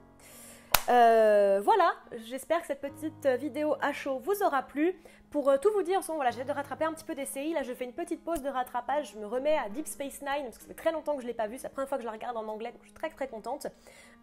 Euh, 0.88 1.60
voilà, 1.62 1.94
j'espère 2.26 2.60
que 2.60 2.66
cette 2.66 2.80
petite 2.80 3.26
vidéo 3.38 3.76
à 3.80 3.92
chaud 3.92 4.18
vous 4.18 4.42
aura 4.42 4.62
plu. 4.62 4.94
Pour 5.30 5.48
euh, 5.48 5.56
tout 5.58 5.70
vous 5.72 5.82
dire, 5.82 6.00
voilà, 6.00 6.32
j'ai 6.32 6.42
de 6.42 6.50
rattraper 6.50 6.84
un 6.84 6.92
petit 6.92 7.04
peu 7.04 7.14
des 7.14 7.26
séries. 7.26 7.52
Là, 7.52 7.62
je 7.62 7.72
fais 7.72 7.84
une 7.84 7.92
petite 7.92 8.24
pause 8.24 8.42
de 8.42 8.48
rattrapage. 8.48 9.12
Je 9.12 9.18
me 9.18 9.26
remets 9.26 9.56
à 9.56 9.68
Deep 9.68 9.86
Space 9.86 10.20
Nine 10.22 10.44
parce 10.44 10.56
que 10.56 10.62
ça 10.62 10.68
fait 10.68 10.74
très 10.74 10.90
longtemps 10.90 11.14
que 11.14 11.20
je 11.20 11.26
ne 11.26 11.30
l'ai 11.30 11.36
pas 11.36 11.46
vu. 11.46 11.56
C'est 11.56 11.64
la 11.64 11.70
première 11.70 11.88
fois 11.88 11.98
que 11.98 12.02
je 12.02 12.08
la 12.08 12.12
regarde 12.12 12.36
en 12.36 12.48
anglais, 12.48 12.72
donc 12.72 12.80
je 12.80 12.88
suis 12.88 12.94
très 12.94 13.10
très 13.10 13.28
contente. 13.28 13.68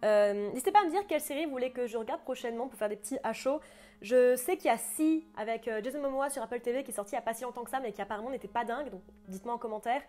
Euh, 0.04 0.50
n'hésitez 0.50 0.70
pas 0.70 0.80
à 0.80 0.84
me 0.84 0.90
dire 0.90 1.06
quelle 1.06 1.22
série 1.22 1.46
vous 1.46 1.52
voulez 1.52 1.72
que 1.72 1.86
je 1.86 1.96
regarde 1.96 2.20
prochainement 2.20 2.68
pour 2.68 2.78
faire 2.78 2.90
des 2.90 2.96
petits 2.96 3.18
à 3.24 3.32
chaud. 3.32 3.60
Je 4.02 4.36
sais 4.36 4.58
qu'il 4.58 4.66
y 4.66 4.74
a 4.74 4.76
Si 4.76 5.26
avec 5.38 5.70
Jason 5.82 6.02
Momoa 6.02 6.28
sur 6.28 6.42
Apple 6.42 6.60
TV 6.60 6.84
qui 6.84 6.90
est 6.90 6.94
sorti 6.94 7.12
il 7.12 7.16
n'y 7.16 7.20
a 7.20 7.22
pas 7.22 7.34
si 7.34 7.44
longtemps 7.44 7.64
que 7.64 7.70
ça, 7.70 7.80
mais 7.80 7.92
qui 7.92 8.02
apparemment 8.02 8.30
n'était 8.30 8.46
pas 8.46 8.64
dingue. 8.64 8.90
Donc 8.90 9.00
dites-moi 9.28 9.54
en 9.54 9.58
commentaire. 9.58 10.02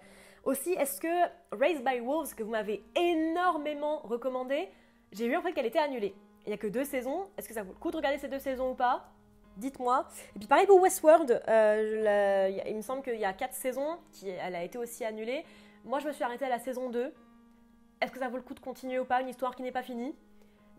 Aussi, 0.43 0.73
est-ce 0.73 1.01
que 1.01 1.07
Raised 1.51 1.83
by 1.83 1.99
Wolves, 1.99 2.33
que 2.35 2.43
vous 2.43 2.51
m'avez 2.51 2.83
énormément 2.95 3.99
recommandé, 3.99 4.69
j'ai 5.11 5.27
vu 5.27 5.35
en 5.35 5.41
fait 5.41 5.53
qu'elle 5.53 5.65
était 5.65 5.79
annulée. 5.79 6.15
Il 6.45 6.49
n'y 6.49 6.53
a 6.53 6.57
que 6.57 6.67
deux 6.67 6.85
saisons. 6.85 7.27
Est-ce 7.37 7.47
que 7.47 7.53
ça 7.53 7.63
vaut 7.63 7.73
le 7.73 7.79
coup 7.79 7.91
de 7.91 7.97
regarder 7.97 8.17
ces 8.17 8.27
deux 8.27 8.39
saisons 8.39 8.71
ou 8.71 8.75
pas? 8.75 9.11
Dites-moi. 9.57 10.07
Et 10.35 10.39
puis 10.39 10.47
pareil 10.47 10.65
pour 10.65 10.79
Westworld, 10.79 11.41
euh, 11.47 12.61
il 12.65 12.75
me 12.75 12.81
semble 12.81 13.01
qu'il 13.03 13.19
y 13.19 13.25
a 13.25 13.33
quatre 13.33 13.53
saisons, 13.53 13.97
qui, 14.11 14.29
elle 14.29 14.55
a 14.55 14.63
été 14.63 14.77
aussi 14.77 15.03
annulée. 15.03 15.43
Moi, 15.83 15.99
je 15.99 16.07
me 16.07 16.13
suis 16.13 16.23
arrêtée 16.23 16.45
à 16.45 16.49
la 16.49 16.59
saison 16.59 16.89
2. 16.89 17.13
Est-ce 18.01 18.11
que 18.11 18.19
ça 18.19 18.29
vaut 18.29 18.37
le 18.37 18.43
coup 18.43 18.53
de 18.53 18.59
continuer 18.59 18.99
ou 18.99 19.05
pas? 19.05 19.21
Une 19.21 19.27
histoire 19.29 19.55
qui 19.55 19.63
n'est 19.63 19.71
pas 19.71 19.83
finie? 19.83 20.15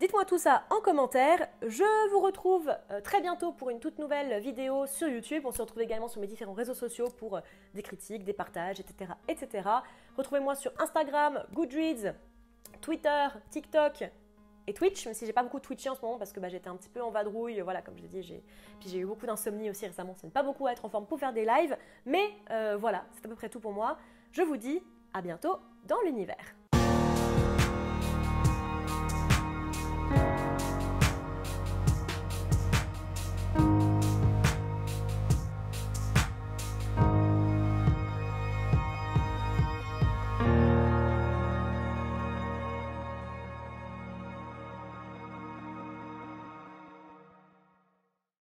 Dites-moi 0.01 0.25
tout 0.25 0.39
ça 0.39 0.63
en 0.71 0.81
commentaire. 0.81 1.47
Je 1.61 2.09
vous 2.09 2.21
retrouve 2.21 2.75
euh, 2.89 3.01
très 3.01 3.21
bientôt 3.21 3.51
pour 3.51 3.69
une 3.69 3.79
toute 3.79 3.99
nouvelle 3.99 4.41
vidéo 4.41 4.87
sur 4.87 5.07
YouTube. 5.07 5.43
On 5.45 5.51
se 5.51 5.61
retrouve 5.61 5.83
également 5.83 6.07
sur 6.07 6.19
mes 6.19 6.25
différents 6.25 6.55
réseaux 6.55 6.73
sociaux 6.73 7.07
pour 7.19 7.37
euh, 7.37 7.41
des 7.75 7.83
critiques, 7.83 8.23
des 8.23 8.33
partages, 8.33 8.79
etc. 8.79 9.11
etc. 9.27 9.69
Retrouvez-moi 10.17 10.55
sur 10.55 10.71
Instagram, 10.79 11.43
Goodreads, 11.53 12.15
Twitter, 12.81 13.27
TikTok 13.51 14.05
et 14.65 14.73
Twitch, 14.73 15.05
même 15.05 15.13
si 15.13 15.27
j'ai 15.27 15.33
pas 15.33 15.43
beaucoup 15.43 15.59
Twitché 15.59 15.87
en 15.89 15.93
ce 15.93 16.01
moment 16.01 16.17
parce 16.17 16.33
que 16.33 16.39
bah, 16.39 16.49
j'étais 16.49 16.69
un 16.69 16.77
petit 16.77 16.89
peu 16.89 17.03
en 17.03 17.11
vadrouille, 17.11 17.59
voilà, 17.59 17.83
comme 17.83 17.95
je 17.95 18.01
l'ai 18.01 18.23
j'ai... 18.23 18.43
puis 18.79 18.89
j'ai 18.89 18.97
eu 18.97 19.05
beaucoup 19.05 19.27
d'insomnie 19.27 19.69
aussi 19.69 19.85
récemment, 19.85 20.15
ça 20.15 20.25
n'est 20.25 20.33
pas 20.33 20.41
beaucoup 20.41 20.65
à 20.65 20.71
être 20.71 20.83
en 20.83 20.89
forme 20.89 21.05
pour 21.05 21.19
faire 21.19 21.31
des 21.31 21.45
lives, 21.45 21.77
mais 22.07 22.27
euh, 22.49 22.75
voilà, 22.75 23.05
c'est 23.11 23.23
à 23.27 23.29
peu 23.29 23.35
près 23.35 23.49
tout 23.49 23.59
pour 23.59 23.71
moi. 23.71 23.99
Je 24.31 24.41
vous 24.41 24.57
dis 24.57 24.81
à 25.13 25.21
bientôt 25.21 25.59
dans 25.85 26.01
l'univers. 26.01 26.55